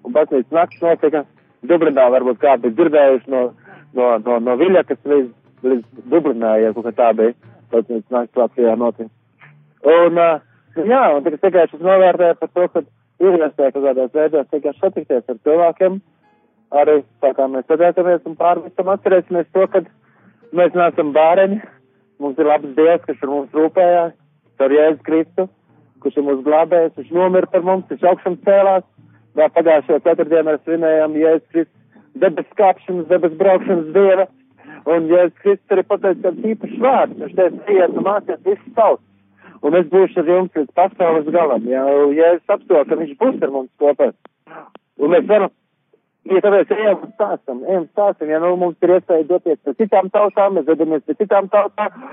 un 0.04 0.16
baznīcas 0.16 0.56
nakts 0.60 0.86
notika. 0.86 1.26
Dublinā 1.64 2.06
varbūt 2.12 2.42
kādi 2.42 2.70
ir 2.70 2.78
dzirdējuši 2.78 3.32
no, 3.32 3.44
no, 3.98 4.08
no, 4.26 4.40
no 4.44 4.56
Viļakas 4.60 5.00
līdz, 5.08 5.30
līdz 5.64 6.08
Dublinā, 6.12 6.56
ja 6.62 6.74
kaut 6.76 6.90
kā 6.90 6.96
tā 6.98 7.12
bija, 7.20 7.36
baznīcas 7.74 8.16
nakts 8.16 8.40
Latvijā 8.40 8.76
notika. 8.80 9.10
Un, 9.84 10.20
uh, 10.20 10.44
jā, 10.80 11.04
un 11.16 11.24
tikai 11.26 11.40
tikai 11.44 11.66
es 11.68 11.80
novērtēju 11.80 12.40
par 12.40 12.52
to, 12.52 12.68
ka 12.74 12.84
iespēja 13.32 13.74
kaut 13.74 13.86
kādā 13.88 14.07
veidā 14.13 14.43
tikai 14.51 14.74
satikties 14.80 15.30
ar 15.30 15.39
cilvēkiem, 15.47 15.99
arī 16.80 16.95
tā 17.24 17.32
kā 17.38 17.47
mēs 17.51 17.67
satiekamies 17.69 18.26
un 18.30 18.38
pārvisam 18.39 18.91
atcerēsimies 18.93 19.51
to, 19.55 19.67
ka 19.74 19.84
mēs 20.57 20.76
neesam 20.78 21.13
bāreņi, 21.15 21.59
mums 22.24 22.39
ir 22.39 22.49
labs 22.49 22.76
Dievs, 22.78 23.05
kas 23.05 23.19
par 23.21 23.32
mums 23.32 23.55
rūpējās, 23.57 24.15
ar 24.63 24.76
Jēzus 24.78 25.05
Kristu, 25.07 25.47
kurš 26.03 26.19
ir 26.19 26.28
mūsu 26.28 26.45
glābējs, 26.47 26.97
viņš 26.99 27.13
nomira 27.15 27.49
par 27.51 27.65
mums, 27.67 27.88
viņš 27.91 28.05
augšām 28.11 28.38
cēlās, 28.47 28.86
vēl 29.38 29.49
pagājušajā 29.57 30.03
ceturtdienā 30.07 30.45
mēs 30.49 30.63
svinējām 30.67 31.17
Jēzus 31.19 31.49
Kristus 31.53 32.21
debes 32.24 32.51
kāpšanas, 32.59 33.09
debes 33.09 33.39
braukšanas 33.39 33.89
dienu, 33.95 34.28
un 34.93 35.09
Jēzus 35.11 35.41
Kristus 35.41 35.76
arī 35.76 35.88
pateica 35.89 36.28
kāds 36.28 36.51
īpašs 36.53 36.78
vārds, 36.86 37.19
viņš 37.24 37.36
teica, 37.39 37.65
iet 37.78 37.97
un 37.97 38.07
mācies 38.07 38.45
visu 38.47 38.78
tautu 38.78 39.03
un 39.64 39.80
es 39.80 39.89
būšu 39.91 40.22
ar 40.22 40.32
jums 40.32 40.57
līdz 40.59 40.72
pasaules 40.78 41.30
galam. 41.34 41.68
Ja, 41.72 41.84
ja 42.16 42.34
es 42.38 42.43
apsolu, 42.47 42.86
ka 42.89 42.99
viņš 42.99 43.14
būs 43.20 43.43
ar 43.43 43.53
mums 43.53 43.72
kopā, 43.82 44.11
un 44.99 45.14
mēs 45.16 45.30
varam, 45.30 45.53
ja 46.32 46.43
tāpēc 46.45 46.74
ejam 46.78 47.07
un 47.07 47.14
stāstam, 47.16 47.64
ejam 47.70 47.88
stāstam, 47.91 48.34
ja 48.34 48.41
nu 48.43 48.53
mums 48.59 48.78
ir 48.84 48.97
iespēja 48.97 49.30
doties 49.30 49.61
pie 49.64 49.76
citām 49.82 50.11
tautām, 50.14 50.57
mēs 50.57 50.68
dodamies 50.70 51.05
pie 51.07 51.18
citām 51.22 51.49
tautām, 51.53 52.03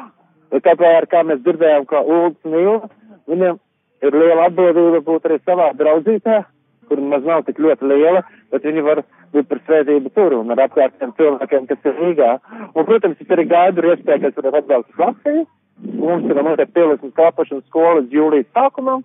vai 0.51 0.95
ar 0.95 1.07
kā 1.11 1.23
mēs 1.27 1.43
dzirdējām, 1.45 1.87
kā 1.91 2.03
Ulds 2.03 2.49
un 2.49 2.57
Ilva, 2.59 2.91
viņiem 3.31 3.61
ir 4.07 4.17
liela 4.17 4.49
atbildība 4.49 5.05
būt 5.07 5.29
arī 5.29 5.39
savā 5.45 5.71
draudzītē, 5.79 6.43
kur 6.91 7.03
maz 7.07 7.27
nav 7.27 7.45
tik 7.47 7.61
ļoti 7.63 7.87
liela, 7.87 8.25
bet 8.51 8.67
viņi 8.67 8.83
var 8.83 9.05
būt 9.35 9.47
par 9.51 9.61
svētību 9.67 10.11
tur 10.17 10.35
un 10.41 10.51
ar 10.51 10.65
apkārtiem 10.67 11.13
cilvēkiem, 11.19 11.69
kas 11.71 11.87
ir 11.87 11.99
Rīgā. 12.01 12.31
Un, 12.75 12.87
protams, 12.89 13.21
es 13.23 13.31
arī 13.31 13.47
gaidu 13.51 13.87
iespēju, 13.93 14.23
ka 14.25 14.31
es 14.33 14.39
varētu 14.39 14.63
atbraukt 14.63 14.91
uz 14.91 15.03
Latviju. 15.05 15.45
Mums 15.81 16.29
ir 16.29 16.43
noteikti 16.43 16.77
pielikums 16.77 17.17
kalpošanas 17.17 17.65
skolas 17.69 18.11
jūlijas 18.13 18.51
sākumā. 18.57 18.99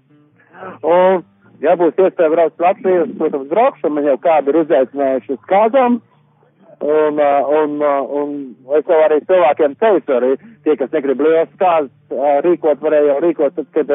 Un, 0.84 1.24
ja 1.64 1.76
būs 1.80 1.96
iespēja 1.96 2.32
braukt 2.34 2.60
es, 2.60 3.16
protams, 3.20 3.48
braukšu, 3.52 3.92
man 3.92 4.08
jau 4.10 4.18
kādi 4.24 4.52
ir 4.52 4.60
uzaicinājuši 4.64 5.34
uz 5.38 5.48
kāzām. 5.52 6.02
Un, 6.86 7.20
uh, 7.20 7.48
un, 7.64 7.80
uh, 7.80 8.04
un 8.20 8.34
es 8.78 8.84
jau 8.86 8.98
arī 9.06 9.22
cilvēkiem 9.24 9.78
teicu, 9.80 10.12
arī 10.12 10.34
tie, 10.68 10.76
kas 10.76 10.92
negrib 10.92 11.24
liels 11.24 11.54
kāzas 11.62 11.90
uh, 12.12 12.42
rīkot, 12.44 12.84
varēja 12.84 13.14
jau 13.14 13.22
rīkot, 13.24 13.56
tad, 13.56 13.72
kad 13.78 13.94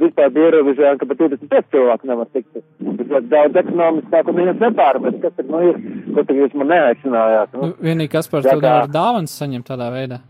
vispār 0.00 0.30
bija 0.34 0.50
ierobežojumi, 0.50 0.98
ka 0.98 1.06
pat 1.08 1.18
25 1.20 1.66
cilvēku 1.72 2.08
nevar 2.10 2.28
tikt. 2.34 2.48
Tas 2.56 3.10
ļoti 3.12 3.28
daudz 3.32 3.58
ekonomiskāk 3.62 4.30
un 4.30 4.38
viņas 4.40 4.62
nepārmet, 4.62 5.18
kas 5.22 5.36
tad 5.36 5.50
nu 5.52 5.60
ir, 5.70 5.82
ko 6.12 6.24
tad 6.24 6.40
jūs 6.40 6.56
man 6.58 6.72
neaicinājāt. 6.72 7.58
Nu, 7.60 7.68
vienīgi 7.88 8.12
kas 8.16 8.30
par 8.32 8.44
to 8.44 8.56
nevar 8.60 8.90
dāvanas 8.92 9.36
saņemt 9.40 9.68
tādā 9.70 9.92
veidā. 9.94 10.20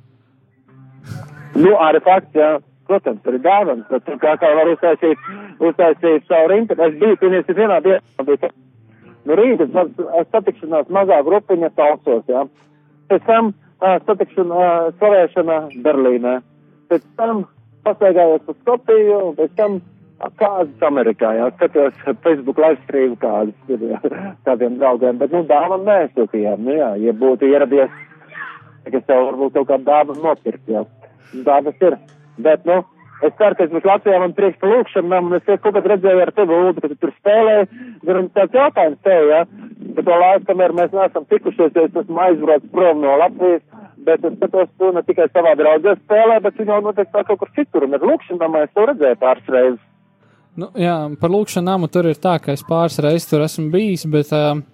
Nu, 1.56 1.72
arī 1.80 2.00
fakts, 2.04 2.36
jā, 2.36 2.56
protams, 2.88 3.24
arī 3.26 3.40
dāvans, 3.44 3.86
bet 3.90 4.04
tur 4.06 4.18
kā 4.22 4.36
kā 4.40 4.52
var 4.58 4.70
uztaisīt, 4.72 5.28
uztaisīt 5.62 6.28
savu 6.28 6.52
rindu. 6.52 6.76
Es 6.76 6.96
biju, 7.00 7.18
pieņems, 7.22 7.52
vienā 7.58 7.80
dienā, 7.84 8.26
bija 8.28 8.42
tā, 8.44 8.52
nu, 9.26 9.38
rītas 9.40 9.72
maz, 9.74 9.92
satikšanās 10.34 10.92
mazā 10.92 11.20
grupiņa 11.26 11.72
talsos, 11.78 12.24
jā. 12.30 12.44
Pēc 13.10 13.26
tam 13.26 13.52
uh, 13.52 13.98
satikšana, 14.06 14.62
uh, 14.62 14.88
slavēšana 15.00 15.58
Berlīnē. 15.84 16.38
Pēc 16.90 17.04
tam 17.18 17.44
pastaigājos 17.86 18.46
pa 18.46 18.56
Skopiju, 18.60 19.20
un 19.30 19.36
pēc 19.38 19.54
tam 19.58 19.78
ā, 20.20 20.30
kāzas 20.40 20.86
Amerikā, 20.88 21.32
jā, 21.38 21.48
skatījos 21.56 22.02
Facebook 22.24 22.60
live 22.62 22.82
stream 22.84 23.16
kādas 23.22 23.54
tur, 23.68 23.86
jā, 23.92 24.00
tādiem 24.48 24.78
draugiem, 24.80 25.20
bet, 25.22 25.34
nu, 25.34 25.44
dāvam 25.48 25.86
nesūtījām, 25.86 26.66
nu, 26.66 26.76
jā, 26.78 26.92
ja 27.06 27.16
būtu 27.16 27.50
ieradies, 27.50 28.02
ka 28.86 28.94
es 28.94 29.06
tev 29.08 29.26
varbūt 29.30 29.58
kaut 29.58 29.70
kādu 29.72 29.90
dāvanu 29.90 30.28
nopirkt, 30.28 30.66
jā. 30.70 30.86
Tā 31.46 31.56
tas 31.66 31.82
ir. 31.88 31.96
Bet, 32.42 32.64
nu, 32.68 32.82
es 33.24 33.32
ceru, 33.38 33.56
ka 33.56 33.64
es 33.64 33.72
būšu 33.72 33.90
Latvijā, 33.90 34.18
man 34.20 34.34
priekš 34.36 34.58
par 34.60 34.72
lūkšanām, 34.72 35.30
un 35.30 35.38
es 35.38 35.46
kaut 35.48 35.72
kad 35.78 35.88
redzēju 35.92 36.22
ar 36.24 36.32
tevi, 36.36 36.60
Lūdzu, 36.66 36.82
ka 36.84 36.92
tu 36.92 36.98
tur 37.00 37.14
spēlēji. 37.16 37.66
Ir 38.06 38.20
tāds 38.36 38.60
jautājums 38.60 39.02
tev, 39.06 39.30
jā. 39.32 39.40
Bet 39.96 40.06
to 40.06 40.20
laiku, 40.20 40.46
kamēr 40.50 40.76
mēs 40.76 40.94
neesam 40.94 41.26
tikušies, 41.32 41.74
es 41.74 41.98
esmu 42.02 42.22
aizbraucis 42.26 42.72
prom 42.74 43.02
no 43.04 43.16
Latvijas, 43.22 43.64
bet 44.06 44.24
es 44.24 44.38
skatos, 44.38 44.70
tu 44.78 44.92
ne 44.94 45.02
tikai 45.06 45.28
savā 45.32 45.56
draudzē 45.58 45.96
spēlē, 46.04 46.38
bet 46.44 46.56
tu 46.56 46.68
jau 46.68 46.80
noteikti 46.84 47.14
tā 47.16 47.24
kaut 47.26 47.42
kur 47.42 47.52
citur, 47.56 47.88
un 47.88 47.98
ar 47.98 48.08
lūkšanām 48.12 48.60
es 48.62 48.72
to 48.76 48.88
redzēju 48.92 49.20
pāris 49.22 49.52
reizes. 49.56 49.84
Nu, 50.56 50.70
jā, 50.80 50.94
par 51.20 51.32
lūkšanu 51.32 51.68
namu 51.68 51.88
tur 51.92 52.06
ir 52.08 52.16
tā, 52.16 52.38
ka 52.40 52.54
es 52.54 52.62
pāris 52.64 52.96
reizes 53.04 53.28
tur 53.28 53.44
esmu 53.44 53.70
bijis, 53.74 54.06
bet. 54.12 54.32
Uh, 54.32 54.64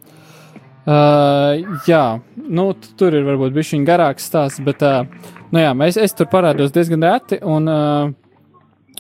uh, 0.87 1.79
jā, 1.89 2.05
nu, 2.49 2.67
tur 2.99 3.15
ir 3.19 3.27
varbūt 3.27 3.55
bijis 3.57 3.75
viņa 3.77 3.89
garāks 3.89 4.27
stāsts, 4.31 4.63
bet. 4.65 4.83
Uh, 4.83 5.07
nu, 5.53 5.63
jā, 5.63 5.73
mēs, 5.77 5.99
es 6.01 6.17
tur 6.17 6.31
parādos 6.33 6.75
diezgan 6.75 7.05
reti. 7.07 7.39
Un, 7.43 7.69
uh, 7.71 8.13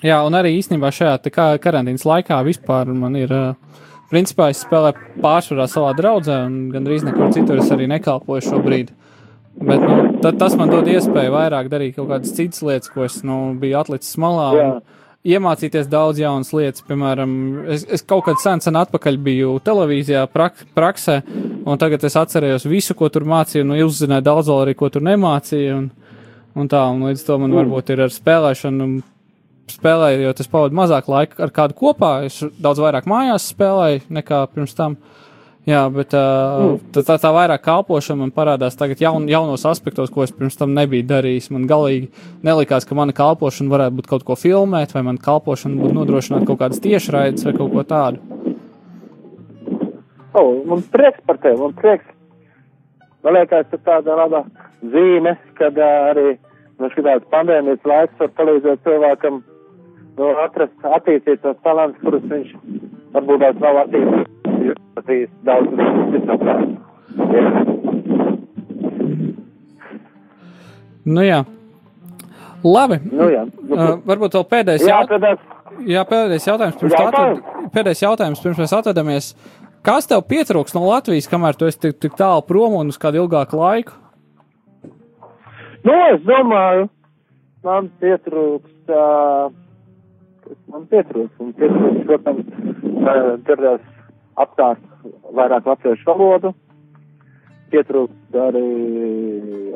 jā, 0.03 0.21
un 0.27 0.39
arī 0.39 0.57
īstenībā 0.59 0.93
šajā 0.95 1.19
karantīnas 1.63 2.07
laikā 2.09 2.43
vispār 2.47 2.93
man 2.93 3.19
ir. 3.21 3.33
Uh, 3.33 3.89
principā 4.13 4.51
es 4.53 4.61
spēlēju 4.67 5.23
pārsvarā 5.25 5.65
savā 5.71 5.95
draudzē, 5.97 6.43
un 6.49 6.57
gandrīz 6.73 7.07
nekur 7.07 7.33
citur 7.33 7.63
es 7.63 7.71
arī 7.73 7.89
nekalpoju 7.89 8.45
šobrīd. 8.45 8.93
Bet 9.63 9.85
nu, 9.85 9.97
ta, 10.25 10.33
tas 10.37 10.57
man 10.57 10.73
dod 10.73 10.89
iespēju 10.89 11.33
vairāk 11.35 11.69
darīt 11.73 11.97
kaut 11.97 12.09
kādas 12.11 12.33
citas 12.37 12.63
lietas, 12.65 12.91
ko 12.93 13.05
es 13.05 13.21
nu, 13.27 13.55
biju 13.61 13.79
atlicis 13.81 14.17
malā. 14.21 14.49
Un 14.57 15.01
Iemācīties 15.23 15.87
daudz 15.87 16.19
jaunas 16.19 16.49
lietas, 16.51 16.83
piemēram, 16.83 17.33
es, 17.71 17.85
es 17.87 18.03
kaut 18.03 18.25
kad 18.27 18.41
sen, 18.43 18.59
sen 18.65 18.75
atpakaļ 18.81 19.19
biju 19.23 19.53
televīzijā, 19.63 20.25
prak, 20.27 20.65
praksē, 20.75 21.21
un 21.63 21.79
tagad 21.79 22.03
es 22.09 22.17
atcerējos 22.19 22.67
visu, 22.67 22.97
ko 22.99 23.07
tur 23.07 23.23
mācīju, 23.31 23.63
un 23.63 23.77
uzzināju 23.85 24.27
daudz 24.27 24.51
vēl 24.51 24.65
arī, 24.65 24.75
ko 24.81 24.91
tur 24.91 25.05
nemācīju. 25.07 25.77
Un, 25.79 25.87
un 26.59 26.71
tā, 26.73 26.83
un 26.91 27.07
līdz 27.07 27.23
to 27.29 27.39
man 27.39 27.55
varbūt 27.55 27.95
ir 27.95 28.03
ar 28.03 28.11
spēlēšanu, 28.11 28.89
spēlējot, 29.71 30.43
es 30.43 30.51
pavadu 30.51 30.75
mazāk 30.81 31.07
laika 31.15 31.39
ar 31.47 31.55
kādu 31.55 31.79
kopā, 31.79 32.13
es 32.27 32.41
daudz 32.59 32.83
vairāk 32.83 33.07
mājās 33.07 33.47
spēlēju 33.55 34.03
nekā 34.19 34.43
pirms 34.57 34.75
tam. 34.75 34.99
Jā, 35.63 35.85
bet 35.95 36.11
uh, 36.19 36.73
tā, 36.91 37.05
tā, 37.07 37.15
tā 37.23 37.31
vairāk 37.31 37.63
kalpošana 37.63 38.25
man 38.25 38.33
parādās 38.35 38.75
tagad 38.75 38.99
jaun, 38.99 39.29
jaunos 39.31 39.63
aspektos, 39.71 40.11
ko 40.11 40.25
es 40.25 40.33
pirms 40.35 40.59
tam 40.59 40.73
nebiju 40.75 41.07
darījis. 41.07 41.53
Man 41.55 41.69
galīgi 41.71 42.09
nelikās, 42.43 42.83
ka 42.83 42.99
mana 42.99 43.15
kalpošana 43.15 43.71
varētu 43.71 44.01
būt 44.01 44.09
kaut 44.11 44.25
ko 44.27 44.35
filmēt, 44.35 44.91
vai 44.97 45.05
man 45.07 45.21
kalpošana 45.23 45.79
būtu 45.79 45.95
nodrošināt 46.01 46.49
kaut 46.49 46.59
kādas 46.65 46.83
tiešraides 46.83 47.47
vai 47.47 47.55
kaut 47.61 47.71
ko 47.77 47.87
tādu. 47.87 48.19
O, 50.35 50.43
man 50.67 50.83
prieks 50.91 51.23
par 51.31 51.39
tevi, 51.39 51.61
man 51.61 51.79
prieks. 51.79 52.11
Man 53.23 53.39
liekas, 53.39 53.71
tas 53.71 53.87
tāda 53.87 54.19
laba 54.19 54.43
zīme, 54.83 55.37
kad 55.63 55.79
arī 55.79 56.41
nu, 56.83 56.91
šitās 56.91 57.23
pandēmijas 57.31 57.87
laiks 57.87 58.19
var 58.19 58.35
palīdzēt 58.41 58.83
cilvēkam 58.83 59.45
nu, 60.19 60.35
atrast, 60.43 60.75
attīstīt 60.99 61.47
tos 61.47 61.63
talants, 61.63 62.03
kurus 62.03 62.27
viņš 62.35 62.57
varbūt 63.15 63.47
tās 63.47 63.63
nav 63.63 63.85
attīstījis. 63.87 64.42
Attīstījis 64.71 65.31
daudz 65.47 65.69
citādi. 66.13 66.79
Nu 71.05 71.25
jā. 71.27 71.43
Labi. 72.63 73.01
Nu, 73.11 73.27
jā. 73.33 73.43
Uh, 73.67 73.97
varbūt 74.07 74.37
vēl 74.39 74.45
pēdējais 74.53 74.85
Jā, 74.87 75.01
jautājums. 75.03 75.49
Jā, 75.89 76.05
pēdējais 76.07 76.47
jautājums. 76.47 76.77
Pirms, 76.79 76.95
Jautājums? 76.95 77.41
atved, 77.43 77.73
pēdējais 77.75 78.03
jautājums, 78.05 78.43
pirms 78.45 78.61
mēs 78.63 78.75
atvadamies. 78.77 79.31
Kas 79.83 80.07
tev 80.07 80.23
pietrūks 80.31 80.77
no 80.77 80.85
Latvijas, 80.87 81.27
kamēr 81.31 81.59
tu 81.59 81.67
esi 81.67 81.81
tik, 81.83 81.97
tik 82.05 82.15
tālu 82.21 82.45
prom 82.47 82.77
un 82.79 82.93
uz 82.93 83.01
kādu 83.03 83.25
ilgāku 83.25 83.59
laiku? 83.59 83.97
Nu, 85.83 85.97
es 86.13 86.23
domāju, 86.23 86.87
man 87.67 87.89
pietrūks, 87.99 88.71
uh, 88.95 89.51
man 90.71 90.87
pietrūks, 90.93 91.35
un 91.43 91.51
pietrūks, 91.59 92.05
protams, 92.07 92.47
uh, 93.03 93.35
dzirdēs 93.43 93.83
apkārt 94.41 94.83
vairāk 95.37 95.67
latviešu 95.69 96.09
valodu, 96.09 96.53
pietrūks 97.73 98.37
arī 98.47 98.67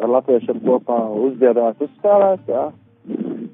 ar 0.03 0.13
latviešiem 0.17 0.61
kopā 0.65 0.99
uzdziedāt, 1.27 1.81
uzspēlēt, 1.87 2.51
jā. 2.51 2.67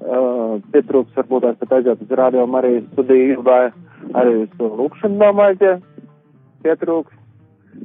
Uh, 0.03 0.57
pietrūks 0.73 1.15
varbūt 1.15 1.45
pat 1.59 1.75
aiziet 1.77 2.01
uz 2.01 2.13
radio 2.17 2.45
arī 2.57 2.79
studiju 2.91 3.43
vai 3.45 3.67
arī 4.19 4.33
uz 4.43 4.55
lūkšanu 4.59 5.19
domāju, 5.21 5.59
ja 5.61 5.75
pietrūks. 6.65 7.19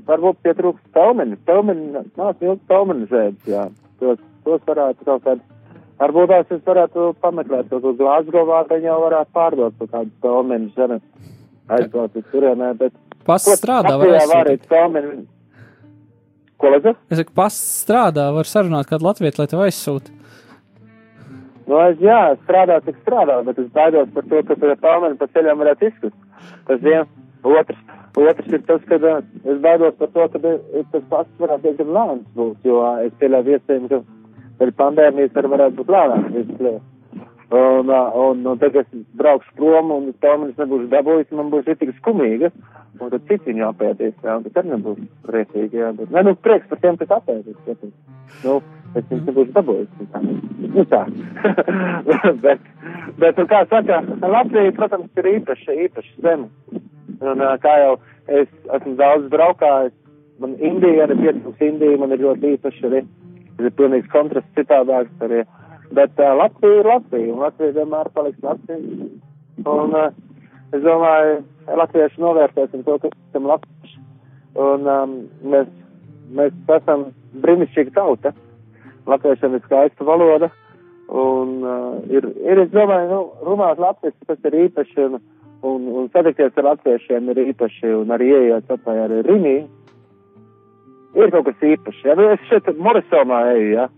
Varbūt 0.08 0.40
pietrūks 0.44 0.82
pelmeņu, 0.92 1.38
pelmeņu, 1.48 2.02
nāk 2.18 2.42
ilgi 2.44 2.60
pelmeņu 2.68 3.06
zēdus, 3.12 3.46
jā. 3.48 3.68
Tos, 4.00 4.18
tos 4.44 4.64
varētu 4.68 5.06
kaut 5.06 5.24
kādā, 5.24 5.58
varbūt 6.00 6.32
tās 6.32 6.52
es 6.58 6.64
varētu 6.66 7.06
pameklēt 7.22 7.70
kaut 7.70 7.84
ko 7.86 7.94
Glāzgovā, 7.96 8.62
ka 8.68 8.76
jau 8.82 8.98
varētu 9.06 9.34
pārdot 9.36 9.78
kaut 9.80 9.92
kādu 9.94 10.12
pelmeņu 10.24 10.72
zemi. 10.76 11.00
Aizbraukt 11.68 12.16
uz 12.16 12.28
turienē, 12.32 12.72
bet. 12.80 12.94
Pas 13.28 13.44
Ko 13.44 13.56
strādā, 13.58 13.96
var 14.00 14.14
aizsūtīt. 14.16 14.70
Ko 16.58 16.70
lezat? 16.72 16.96
Es 17.12 17.20
saku, 17.20 17.34
pas 17.36 17.54
strādā, 17.54 18.30
var 18.34 18.48
sarunāt 18.48 18.88
kādu 18.88 19.06
latviešu, 19.06 19.42
lai 19.42 19.50
tev 19.50 19.62
aizsūta. 19.66 20.14
Nu, 21.68 21.76
es, 21.84 21.98
jā, 22.00 22.18
es 22.32 22.40
strādāju, 22.46 22.86
cik 22.86 23.02
strādāju, 23.04 23.44
bet 23.50 23.60
es 23.60 23.68
baidos 23.74 24.08
par 24.14 24.24
to, 24.30 24.40
ka 24.48 24.56
pie 24.56 24.74
palmeni 24.80 25.18
pa 25.20 25.28
ceļām 25.34 25.60
varētu 25.60 25.90
izskust. 25.90 26.20
Tas 26.70 26.84
viens. 26.84 27.16
Otrs, 27.46 27.78
otrs 28.18 28.48
ir 28.50 28.62
tas, 28.66 28.80
ka 28.90 28.96
uh, 28.98 29.20
es 29.46 29.60
baidos 29.62 29.94
par 30.00 30.08
to, 30.14 30.24
ka 30.32 30.40
tas 30.42 31.04
pats 31.12 31.42
varētu 31.42 31.68
diezgan 31.68 31.92
lēns 31.94 32.24
būt, 32.34 32.64
jo 32.66 32.80
es 33.04 33.12
pieļauju 33.20 33.54
iespējami, 33.54 33.90
ka 33.92 34.00
pēc 34.58 34.72
pandēmijas 34.80 35.38
arī 35.38 35.52
varētu 35.52 35.78
būt 35.78 35.92
lēnāks. 35.94 36.80
Un, 37.50 37.88
uh, 37.88 38.12
un, 38.12 38.42
un 38.44 38.58
tagad 38.60 38.84
es 38.92 39.04
braukšu 39.16 39.54
prom 39.56 39.92
un 39.94 40.10
palmenis 40.20 40.58
nebūšu 40.60 40.90
dabūjis, 40.92 41.30
man 41.32 41.48
būs 41.52 41.64
tik 41.64 41.94
skumīga. 41.96 42.50
Un 42.98 43.12
tad 43.12 43.24
cits 43.28 43.46
viņu 43.46 43.64
apēdīs, 43.68 44.16
jā, 44.24 44.34
un 44.36 44.44
tas 44.44 44.58
arī 44.60 44.74
nebūs 44.74 44.98
priecīgi, 45.24 45.80
jā. 45.80 45.92
Bet, 45.96 46.10
ne, 46.12 46.24
nu, 46.26 46.34
prieks 46.44 46.68
par 46.68 46.80
tiem, 46.82 46.98
kas 47.00 47.14
apēdīs, 47.16 47.56
protams. 47.64 47.94
Nu, 48.42 48.58
es 48.92 49.06
viņus 49.08 49.30
nebūšu 49.30 49.54
dabūjis. 49.56 49.88
nu 49.96 50.08
tā. 50.12 50.22
Nu 50.74 50.84
tā. 50.92 51.02
bet, 52.44 52.68
bet, 53.22 53.40
nu, 53.40 53.46
kā 53.48 53.62
saka, 53.70 54.02
Latvija, 54.34 54.74
protams, 54.76 55.08
ir 55.16 55.30
īpaša, 55.36 55.78
īpaša 55.86 56.26
zeme. 56.26 56.82
Un, 57.18 57.46
kā 57.64 57.76
jau 57.80 57.94
es 58.28 58.50
esmu 58.76 58.96
daudz 58.98 59.30
braukājis, 59.32 59.94
man 60.42 60.58
Indija 60.60 61.06
arī 61.06 61.16
pietrūks 61.22 61.64
Indija, 61.64 62.02
man 62.02 62.12
ir 62.12 62.26
ļoti 62.26 62.58
īpaši 62.58 62.84
arī. 62.90 63.06
Tas 63.56 63.70
ir 63.70 63.78
pilnīgs 63.78 64.12
kontrasts 64.12 64.58
citādāks 64.58 65.24
arī. 65.24 65.46
Bet 65.96 66.20
uh, 66.20 66.34
Latvija 66.36 66.80
ir 66.80 66.88
Latvija, 66.88 67.32
un 67.32 67.40
Latvija 67.46 67.76
vienmēr 67.80 68.10
paliks 68.14 68.42
Latvija. 68.44 69.08
Un 69.64 69.96
uh, 69.96 70.10
es 70.76 70.84
domāju, 70.84 71.40
latvieši 71.80 72.22
novērtēsim 72.22 72.84
to, 72.84 72.98
ka 73.02 73.10
esam 73.30 73.48
latvieši. 73.48 74.00
Un 74.58 74.88
um, 74.90 75.16
mēs, 75.52 75.70
mēs 76.34 76.54
esam 76.76 77.08
brīnišķīga 77.44 77.94
tauta. 77.96 78.34
Latviešiem 79.08 79.56
ir 79.56 79.64
skaista 79.64 80.04
valoda. 80.04 80.50
Un 81.08 81.62
uh, 81.64 81.96
ir, 82.12 82.26
ir, 82.44 82.64
es 82.66 82.72
domāju, 82.74 83.08
nu, 83.08 83.20
runāt 83.48 83.80
latviski 83.80 84.28
tas 84.28 84.44
ir 84.44 84.58
īpaši, 84.66 85.06
un, 85.06 85.22
un, 85.64 85.86
un 85.96 86.10
satikties 86.12 86.58
ar 86.60 86.74
latviešiem 86.74 87.30
ir 87.32 87.40
īpaši, 87.46 87.94
un 88.02 88.12
arī 88.12 88.28
ieiet 88.34 88.68
atpakaļ 88.68 89.04
arī 89.06 89.22
Rimī. 89.24 89.56
Ir 91.16 91.32
kaut 91.32 91.48
kas 91.48 91.64
īpašs. 91.64 92.04
Ja? 92.04 92.18
Nu, 92.18 92.28
es 92.34 92.44
šeit 92.50 92.68
Morisonā 92.76 93.40
eju, 93.54 93.70
ja? 93.78 93.88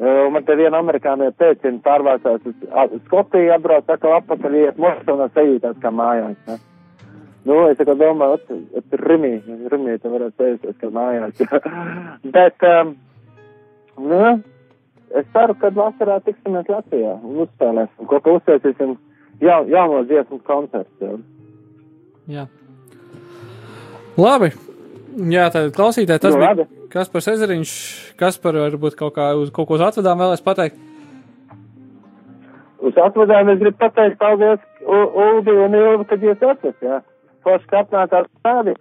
Uh, 0.00 0.30
Man 0.32 0.46
te 0.48 0.54
viena 0.56 0.78
amerikānieša 0.80 1.36
pēcina 1.36 1.82
pārvācās 1.84 2.46
uz 2.48 3.02
Skotiju, 3.04 3.50
atbrauc 3.52 3.90
atkal 3.92 4.14
atpakaļ, 4.16 4.54
iet 4.62 4.78
Morisonā 4.80 5.26
sajūtās 5.34 5.76
kā 5.82 5.92
mājās. 5.92 6.38
Ja? 6.48 6.56
Nu, 7.44 7.58
es 7.68 7.76
tā 7.76 7.92
domāju, 7.96 8.38
ot, 8.38 8.96
Rimī, 9.00 9.34
Rimī, 9.72 9.98
te 10.00 10.12
varētu 10.12 10.40
sajūties 10.40 10.78
kā 10.80 10.88
mājās. 10.96 11.44
Bet, 12.36 12.64
um, 12.70 12.94
nu, 14.06 14.24
es 15.20 15.28
ceru, 15.36 15.58
ka 15.60 15.72
vasarā 15.76 16.16
tiksimies 16.24 16.72
Latvijā 16.72 17.18
un 17.20 17.44
uzspēlēsim, 17.44 18.08
kopā 18.08 18.38
uzsēsīsim 18.38 18.96
jau, 19.44 19.60
jauno 19.68 20.02
dziesmu 20.08 20.40
koncertu. 20.48 21.12
Ja? 21.12 21.20
Jā. 22.40 22.48
Labi. 24.20 24.54
Jā, 25.28 25.48
tad 25.52 25.74
klausītāji, 25.76 26.24
tas 26.24 26.32
Nu, 26.32 26.40
bija 26.40 26.54
labi. 26.54 26.79
Kaspars 26.90 27.28
Ezeriņš. 27.30 27.72
Kas 28.18 28.38
par 28.42 28.56
varbūt 28.58 28.96
kaut, 28.98 29.14
kā, 29.14 29.30
uz, 29.38 29.52
kaut 29.54 29.68
ko 29.68 29.76
uz 29.78 29.84
atvedām 29.86 30.18
vēlēs 30.18 30.42
pateikt? 30.42 30.78
Uz 32.80 32.96
atvadām 32.96 33.50
es 33.52 33.60
gribu 33.60 33.76
pateikt 33.78 34.18
paldies 34.18 34.60
Uldi 34.88 35.52
un 35.52 35.76
Ilvi, 35.76 36.06
kad 36.08 36.22
jūs 36.24 36.40
esat, 36.40 36.76
jā. 36.82 37.02
Forši, 37.44 37.68
ka 37.70 37.82
apnācāt 37.84 38.30
stādi. 38.40 38.74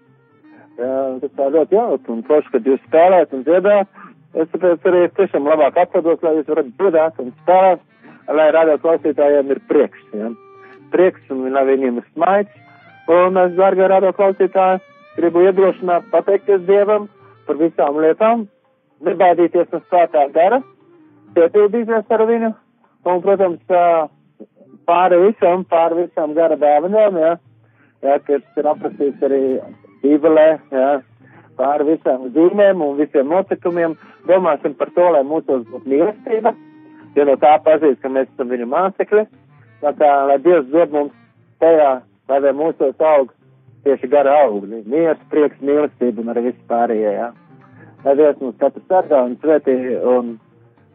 Jā, 0.80 0.94
tas 1.22 1.34
tā 1.36 1.50
ļoti 1.52 1.76
jauki, 1.76 2.12
un 2.14 2.24
forši, 2.28 2.54
kad 2.56 2.70
jūs 2.72 2.82
spēlēt 2.88 3.36
un 3.36 3.44
dziedāt. 3.48 4.02
Es 4.40 4.50
tāpēc 4.54 4.88
arī 4.88 5.04
tiešām 5.18 5.50
labāk 5.50 5.78
atvados, 5.84 6.24
lai 6.24 6.34
jūs 6.38 6.50
varat 6.50 6.72
dziedāt 6.80 7.22
un 7.22 7.34
spēlēt, 7.44 7.86
lai 8.40 8.48
radio 8.56 8.80
klausītājiem 8.86 9.54
ir 9.54 9.62
prieks, 9.70 10.02
jā. 10.16 10.32
Prieks 10.96 11.36
un 11.36 11.46
lai 11.54 11.66
viņiem 11.68 12.00
ir 12.00 12.10
smaids. 12.16 12.66
Un 13.10 13.38
es, 13.42 13.56
dārgie 13.58 13.88
radio 13.90 14.14
klausītāji, 14.16 14.82
gribu 15.18 15.44
iedrošināt 15.44 16.08
pateikties 16.14 16.64
Dievam 16.70 17.10
par 17.50 17.58
visām 17.58 17.98
lietām, 17.98 18.46
nebaidīties 19.06 19.72
no 19.74 19.82
svētā 19.88 20.28
gara, 20.36 20.62
piepildīties 21.34 22.16
ar 22.16 22.26
viņu. 22.30 22.54
Un, 23.10 23.22
protams, 23.24 23.62
pāri 24.90 25.20
visam, 25.24 25.64
pāri 25.72 26.04
visam 26.04 26.36
gara 26.38 26.58
dāvanām, 26.60 27.18
jā, 27.24 27.36
jā, 28.06 28.18
kas 28.28 28.60
ir 28.60 28.70
aprakstīts 28.70 29.26
arī 29.26 29.42
Bībelē, 30.04 30.48
jā, 30.76 30.90
pāri 31.60 31.88
visām 31.94 32.28
zīmēm 32.36 32.84
un 32.86 33.00
visiem 33.00 33.32
notikumiem, 33.34 33.96
domāsim 34.30 34.76
par 34.78 34.92
to, 34.96 35.08
lai 35.16 35.24
mūsos 35.28 35.66
būtu 35.72 35.90
mīlestība, 35.90 36.54
jo 37.16 37.26
no 37.26 37.38
tā 37.42 37.56
pazīst, 37.66 38.02
ka 38.04 38.12
mēs 38.14 38.30
esam 38.34 38.52
viņa 38.54 38.70
mācekļi, 38.76 39.26
tā 39.82 39.96
kā, 39.98 40.14
lai 40.30 40.38
Dievs 40.46 40.70
dod 40.76 40.96
mums 40.96 41.18
tajā, 41.64 41.92
lai 42.30 42.56
mūsos 42.56 43.08
aug 43.16 43.34
tieši 43.86 44.10
gara 44.12 44.36
augļi, 44.46 44.84
miers, 44.90 45.22
prieks, 45.32 45.60
mīlestība 45.64 46.24
un 46.24 46.34
arī 46.34 46.50
viss 46.50 46.68
pārējie, 46.70 47.16
jā. 47.16 47.32
Lai 48.06 48.14
Dievs 48.16 48.40
mums 48.44 48.60
katru 48.62 48.84
sargā 48.88 49.24
un 49.28 49.36
svētī 49.42 49.76
un 50.08 50.38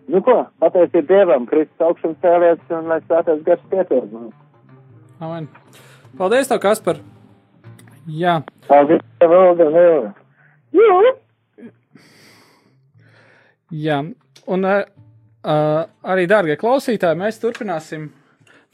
Nu 0.05 0.21
ko, 0.21 0.35
pateicība 0.61 1.07
Dievam, 1.09 1.47
Kristus 1.49 1.85
augšām 1.85 2.17
cēlies 2.21 2.73
un 2.77 2.91
lai 2.93 2.99
svētais 3.07 3.41
gars 3.47 3.63
pietur. 3.71 4.05
Amen. 5.25 5.47
Paldies, 6.19 6.51
tev, 6.51 6.61
Kaspar. 6.61 7.01
Jā. 8.05 8.43
Paldies, 8.69 9.01
Valda, 9.23 9.71
Vilda. 9.73 10.13
Jū! 10.77 11.15
Jā, 13.75 14.03
un 14.51 14.69
uh, 14.69 14.83
uh, 15.41 15.81
arī, 16.13 16.29
dārgie 16.31 16.59
klausītāji, 16.61 17.19
mēs 17.23 17.41
turpināsim. 17.41 18.11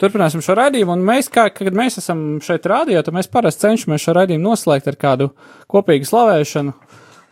Turpināsim 0.01 0.41
šo 0.41 0.55
raidījumu, 0.57 0.95
un 0.97 1.03
mēs, 1.05 1.29
kā, 1.29 1.45
kad 1.53 1.75
mēs 1.77 1.99
esam 2.01 2.39
šeit 2.41 2.65
rādījot, 2.69 3.05
tad 3.05 3.13
mēs 3.13 3.29
parasti 3.29 3.67
cenšamies 3.67 4.01
šo 4.01 4.15
raidījumu 4.17 4.47
noslēgt 4.49 4.89
ar 4.89 4.97
kādu 4.97 5.29
kopīgu 5.69 6.09
slavēšanu. 6.09 6.73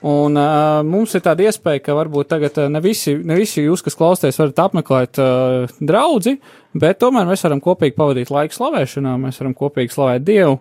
Un 0.09 0.38
uh, 0.39 0.80
mums 0.88 1.11
ir 1.17 1.24
tāda 1.26 1.43
iespēja, 1.49 1.82
ka 1.84 1.95
varbūt 1.97 2.30
tagad 2.32 2.55
ne 2.72 2.80
visi, 2.80 3.17
ne 3.20 3.36
visi 3.36 3.65
jūs, 3.65 3.82
kas 3.84 3.97
klausāties, 3.99 4.38
varat 4.39 4.61
apmeklēt 4.63 5.20
uh, 5.20 5.74
draugu, 5.84 6.38
bet 6.80 7.01
tomēr 7.01 7.28
mēs 7.28 7.43
varam 7.43 7.59
kopīgi 7.65 7.97
pavadīt 7.97 8.32
laiku 8.32 8.55
slavēšanā, 8.55 9.17
mēs 9.26 9.41
varam 9.41 9.57
kopīgi 9.59 9.97
slavēt 9.97 10.24
Dievu 10.30 10.55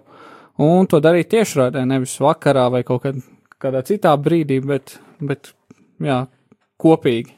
un 0.59 0.91
to 0.91 0.99
darīt 1.05 1.31
tiešraidē, 1.37 1.85
nevis 1.87 2.17
vakarā 2.23 2.67
vai 2.75 2.83
kaut 2.89 3.05
kad, 3.07 3.23
kādā 3.63 3.85
citā 3.87 4.17
brīdī, 4.19 4.59
bet, 4.65 4.99
bet 5.23 5.53
jā, 6.03 6.25
kopīgi. 6.83 7.37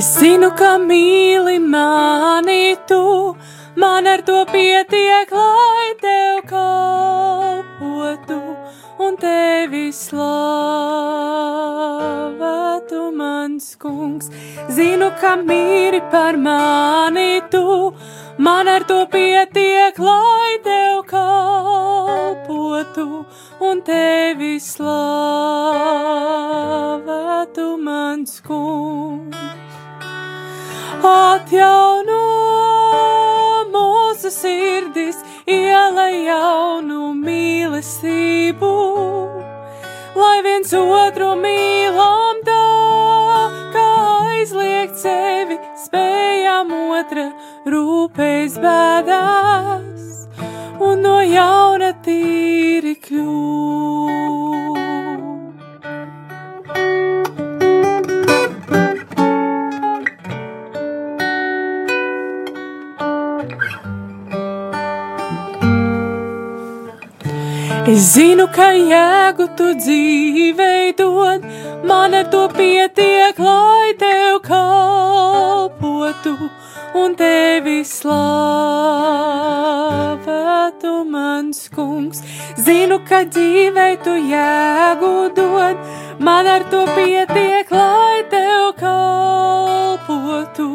Es 0.00 0.08
zinu, 0.16 0.48
ka 0.56 0.78
mīli 0.80 1.58
mani 1.60 2.72
tu, 2.88 3.36
man 3.82 4.06
ar 4.08 4.22
to 4.28 4.36
pietiek, 4.48 5.32
lai 5.38 5.88
tev 6.00 6.38
kalpotu 6.52 8.38
un 9.06 9.18
tevi 9.20 9.92
slavētu, 9.98 10.20
mans 13.18 13.66
kungs. 13.82 14.30
Zinu, 14.78 15.08
ka 15.20 15.32
mīri 15.42 16.00
par 16.14 16.40
mani 16.46 17.44
tu, 17.52 17.92
man 18.48 18.72
ar 18.76 18.82
to 18.92 18.98
pietiek, 19.16 20.00
lai 20.08 20.52
tev 20.64 21.04
kalpotu 21.12 23.08
un 23.68 23.84
tevi 23.92 24.54
slavētu, 24.70 25.04
mans 27.84 28.40
kungs 28.48 29.39
atjauno 31.06 32.20
mūsu 33.72 34.30
sirdis, 34.34 35.20
ielai 35.46 36.24
jaunu 36.26 37.12
mīlestību, 37.18 38.72
lai 40.16 40.36
viens 40.46 40.74
otru 40.80 41.32
mīlam 41.40 42.42
tā, 42.46 42.60
kā 43.74 43.88
aizliegt 44.34 45.00
sevi, 45.00 45.58
spējam 45.86 46.74
otra 47.00 47.30
rūpēs 47.66 48.60
bēdās 48.60 50.28
un 50.80 51.04
no 51.06 51.18
jauna 51.24 51.94
tīri 52.04 52.96
kļūt. 53.08 54.49
Es 67.90 68.04
zinu, 68.14 68.44
ka 68.54 68.68
jēgu 68.70 69.48
tu 69.58 69.66
dzīvei 69.74 70.92
dod, 70.94 71.42
man 71.90 72.14
ar 72.14 72.26
to 72.30 72.42
pietiek, 72.54 73.38
lai 73.42 73.90
tev 73.98 74.36
kalpotu. 74.44 76.34
un 76.94 77.14
tevi 77.18 77.84
slavētu, 77.86 78.10
mans 81.14 81.68
kungs. 81.74 82.18
Zinu, 82.66 82.98
ka 83.08 83.24
dzīvei 83.24 83.96
tu 84.04 84.14
jēgu 84.32 85.34
dod, 85.38 85.76
man 86.28 86.46
ar 86.46 86.62
to 86.70 86.80
pietiek, 86.94 87.70
lai 87.70 88.22
tev 88.34 88.72
kalpotu 88.82 90.68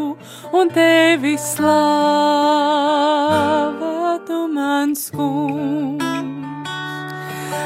un 0.51 0.69
tevi 0.79 1.37
slavētu, 1.51 1.67
mans 4.59 5.09
kungs. 5.15 6.04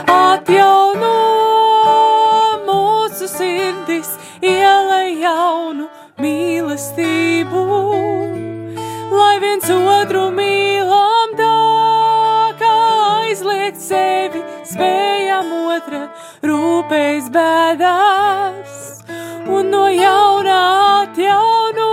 Atjauno 0.07 1.11
mūsu 2.67 3.27
sirdis, 3.27 4.13
ielai 4.41 5.19
jaunu 5.19 5.87
mīlestību, 6.23 7.63
lai 9.11 9.35
viens 9.43 9.67
otru 9.69 10.29
mīlam 10.35 11.35
tā, 11.39 11.55
kā 12.61 12.75
aizliegt 13.25 13.81
sevi, 13.83 14.43
spējam 14.69 15.51
otra 15.75 16.05
rūpēs 16.45 17.27
bēdās, 17.35 19.03
un 19.49 19.71
no 19.73 19.87
jauna 19.91 20.59
atjauno 21.01 21.89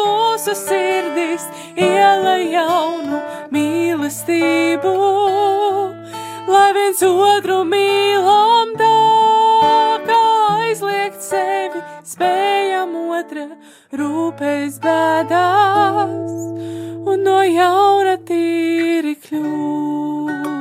mūsu 0.00 0.56
sirdis, 0.56 1.44
ielai 1.76 2.52
jaunu 2.54 3.20
mīlestību, 3.52 4.96
lai 6.66 6.72
viens 6.74 7.02
otru 7.06 7.60
mīlam 7.68 8.72
tā, 8.78 8.94
kā 10.08 10.22
aizliegt 10.64 11.22
sevi, 11.22 11.82
spējam 12.02 12.96
otra 13.14 13.46
rūpēs 13.94 14.80
bēdās, 14.82 16.34
un 17.06 17.24
no 17.28 17.38
jauna 17.46 18.18
tīri 18.26 19.14
kļūt. 19.28 20.55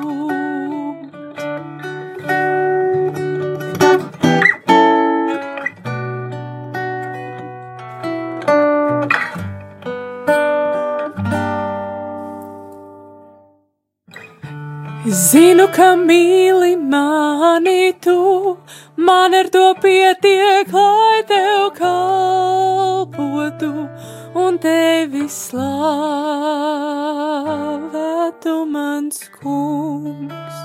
Zinu, 15.25 15.65
ka 15.73 15.85
mīli 15.97 16.73
mani 16.89 17.93
tu, 18.05 18.17
man 19.07 19.33
ar 19.39 19.47
to 19.55 19.63
pietiek, 19.81 20.69
lai 20.75 21.23
tev 21.31 21.63
kalpotu 21.79 23.71
un 24.43 24.59
tevi 24.67 25.25
slavētu, 25.39 25.65
mans 28.77 29.17
kungs. 29.41 30.57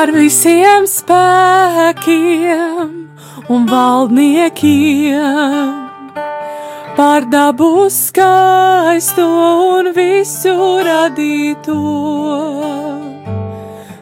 Par 0.00 0.08
visiem 0.16 0.86
spēkiem 0.88 2.92
un 3.52 3.66
valdniekiem, 3.68 5.74
par 6.96 7.28
dabu 7.28 7.84
skaisto 7.92 9.28
un 9.76 9.92
visu 9.92 10.56
radīto, 10.88 11.76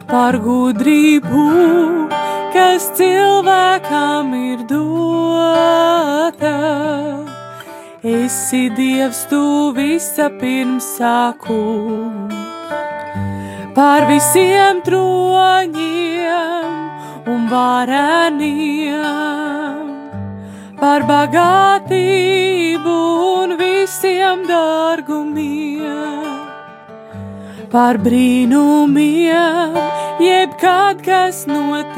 par 0.07 0.39
gudrību, 0.47 1.43
kas 2.55 2.87
cilvēkam 2.95 4.31
ir 4.39 4.63
dota. 4.71 6.55
Esi 8.15 8.71
Dievs, 8.79 9.27
tu 9.27 9.75
visa 9.75 10.31
pirmsākums 10.39 12.48
par 13.79 14.03
visiem 14.09 14.81
troņiem 14.83 16.73
un 17.31 17.45
vareniem, 17.47 19.05
par 20.81 21.05
bagātību 21.07 22.95
un 23.27 23.53
visiem 23.61 24.43
dārgumiem, 24.49 26.27
par 27.71 27.95
brīnumiem, 28.03 29.79
jebkad 30.27 30.99
kas 31.07 31.37
notikuši. 31.47 31.95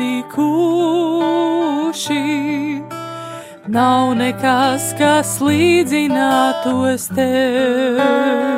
Nav 3.72 4.14
nekas, 4.22 4.94
kas 5.02 5.42
līdzinātos 5.42 7.10
tev 7.16 8.51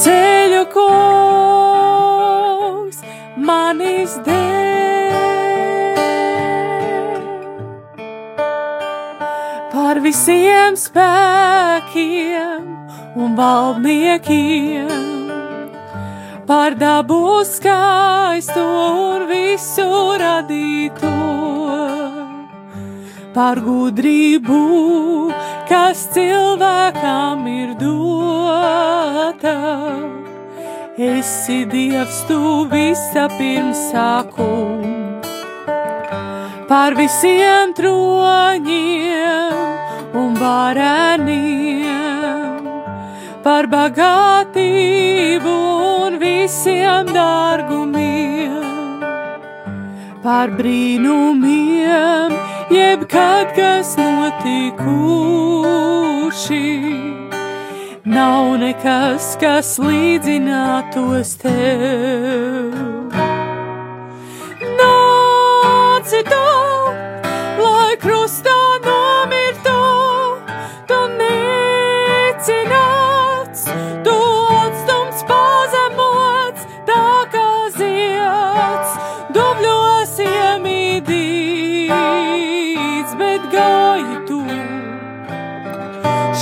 ceļu 0.00 0.62
kungs 0.72 1.78
man 3.36 3.80
izdēļ 3.84 4.40
par 9.74 10.00
visiem 10.04 10.76
spēkiem 10.80 12.62
un 13.20 13.36
valdniekiem, 13.36 14.88
par 16.48 16.74
dabu 16.80 17.44
skaisto 17.44 18.66
un 19.12 19.26
visu 19.28 19.90
radīto, 20.24 21.12
par 23.34 23.60
gudrību, 23.64 24.60
kas 25.68 26.08
cilvēkam 26.14 27.46
ir 27.50 27.74
dota. 27.80 29.56
Esi 31.00 31.64
Dievs, 31.64 32.24
tu 32.28 32.40
visa 32.68 33.28
pirmsākums 33.38 35.00
par 36.70 36.94
visiem 36.94 37.72
troņiem 37.74 39.56
un 40.20 40.34
vareniem, 40.38 41.88
par 43.42 43.66
bagātību 43.72 45.54
un 46.04 46.18
visiem 46.22 47.10
dārgumiem, 47.16 48.60
par 50.22 50.54
brīnumiem, 50.60 52.30
jebkad 52.70 53.56
kas 53.56 53.96
notikuši. 53.96 54.70
Nav 58.04 58.56
nekas, 58.58 59.36
kas 59.40 59.78
līdzinātos 59.82 61.36
tev 61.42 62.99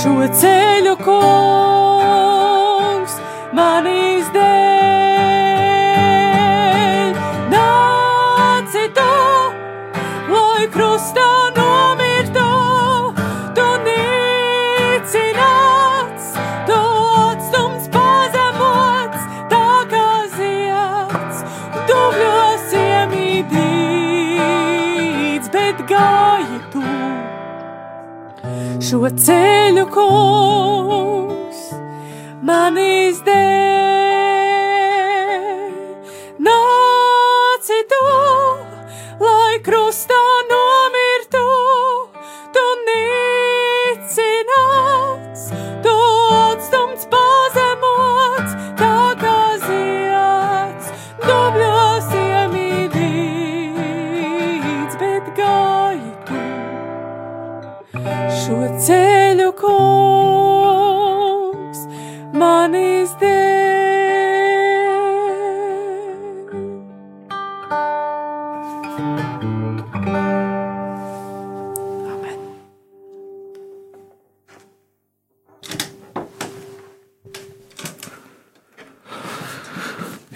šo 0.09 0.25
ceļu 0.41 0.95
kungs 1.05 1.78
šo 28.89 29.05
ceļu 29.21 29.83
kungs 29.93 31.65
man 32.41 32.81
izdēļ. 32.81 33.68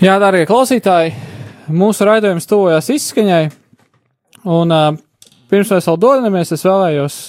Jā, 0.03 0.17
darbie 0.19 0.43
klausītāji, 0.43 1.13
mūsu 1.71 2.03
raidījums 2.03 2.43
tuvojas 2.49 2.89
izskaņai. 2.91 3.45
Un 4.51 4.75
uh, 4.75 4.97
pirms 5.47 5.71
mēs 5.71 5.87
vēl 5.87 5.99
dodamies, 6.03 6.51
es 6.51 6.65
vēlējos 6.67 7.19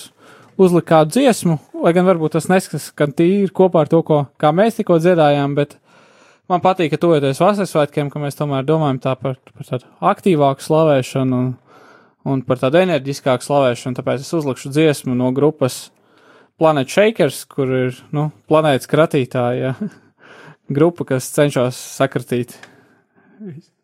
uzlikt 0.59 0.89
kādu 0.89 1.14
dziesmu, 1.14 1.55
lai 1.85 1.93
gan 1.95 2.09
varbūt 2.09 2.35
tas 2.35 2.51
neskan 2.51 3.14
tīri 3.14 3.53
kopā 3.55 3.85
ar 3.85 3.93
to, 3.95 4.03
ko, 4.03 4.25
kā 4.43 4.51
mēs 4.51 4.81
tikko 4.81 4.99
dziedājām, 4.99 5.55
bet 5.55 5.79
man 6.51 6.66
patīk, 6.66 6.91
ka 6.91 7.03
tuvoties 7.07 7.39
vasaras 7.45 7.70
svētkiem, 7.70 8.11
ka 8.11 8.27
mēs 8.27 8.43
tomēr 8.43 8.66
domājam 8.66 8.99
tā 9.07 9.14
par, 9.22 9.39
par 9.55 9.70
tādu 9.70 9.87
aktīvāku 10.11 10.66
slavēšanu 10.66 11.43
un, 11.45 11.51
un 12.27 12.43
par 12.49 12.59
tādu 12.66 12.83
enerģiskāku 12.83 13.53
slavēšanu, 13.53 14.03
tāpēc 14.03 14.27
es 14.27 14.35
uzlikšu 14.35 14.75
dziesmu 14.75 15.14
no 15.14 15.31
grupas 15.37 15.85
Planet 16.59 16.91
Shakers, 16.91 17.45
kur 17.47 17.70
ir, 17.85 18.07
nu, 18.11 18.33
planētas 18.51 18.91
kratītāja 18.91 19.77
ja? 19.77 19.77
grupa, 20.69 21.05
kas 21.05 21.29
cenšas 21.35 21.77
sakratīt 21.99 22.57
Here 23.45 23.75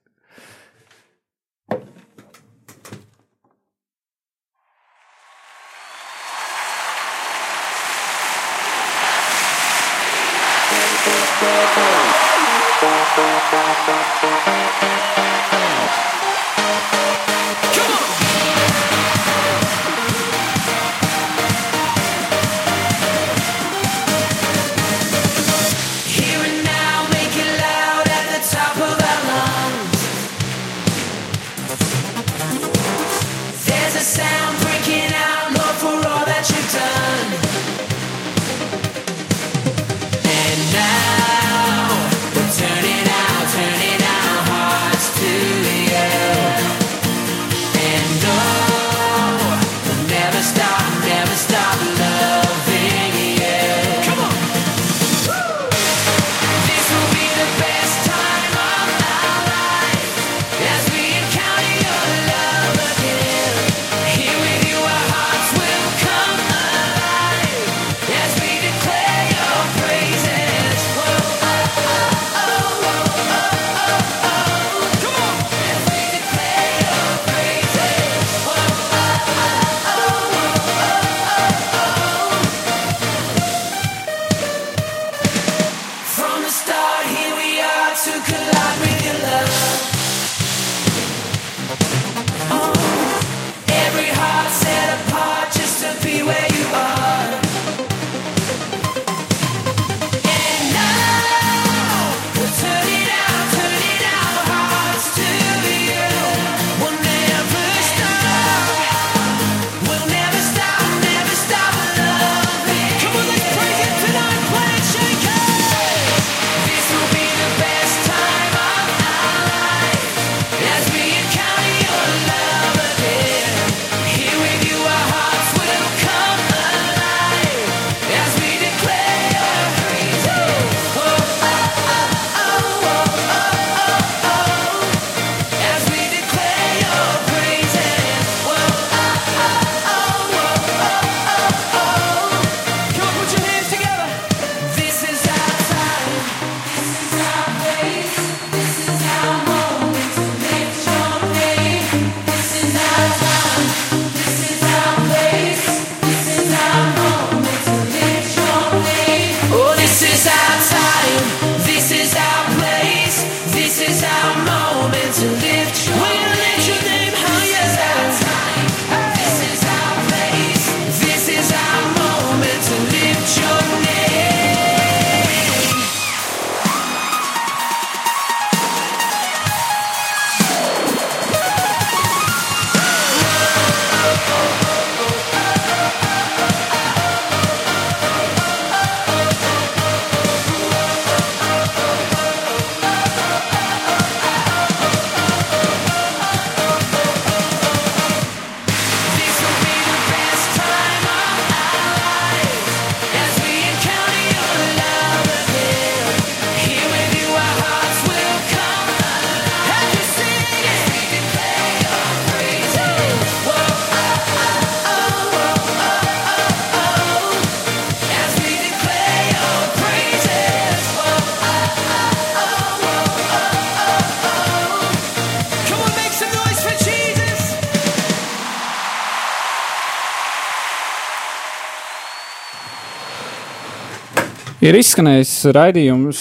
Ir 234.71 234.77
izskanējis 234.79 235.31
raidījums 235.51 236.19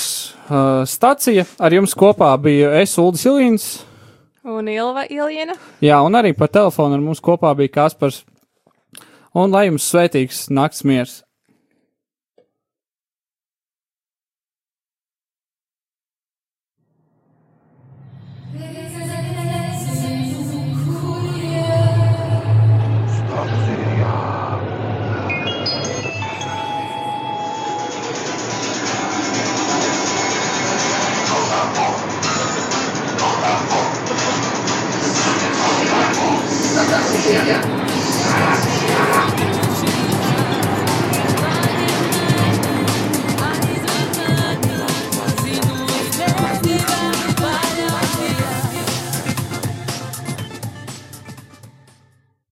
uh, 0.49 0.79
stacija. 0.89 1.43
Ar 1.61 1.73
jums 1.75 1.91
kopā 1.93 2.31
bija 2.41 2.71
es, 2.79 2.95
Ulris 2.97 3.27
Ilīns. 3.29 3.65
Un 4.41 4.71
Ilva 4.73 5.03
Iljina. 5.05 5.53
Jā, 5.85 5.99
un 6.01 6.17
arī 6.17 6.31
pa 6.33 6.47
telefonu 6.49 6.97
ar 6.97 7.03
mums 7.03 7.21
kopā 7.21 7.51
bija 7.59 7.75
Kaspars. 7.75 8.23
Un 9.37 9.53
lai 9.53 9.67
jums 9.67 9.85
svētīgs 9.91 10.47
nakts 10.49 10.81
miers! 10.81 11.19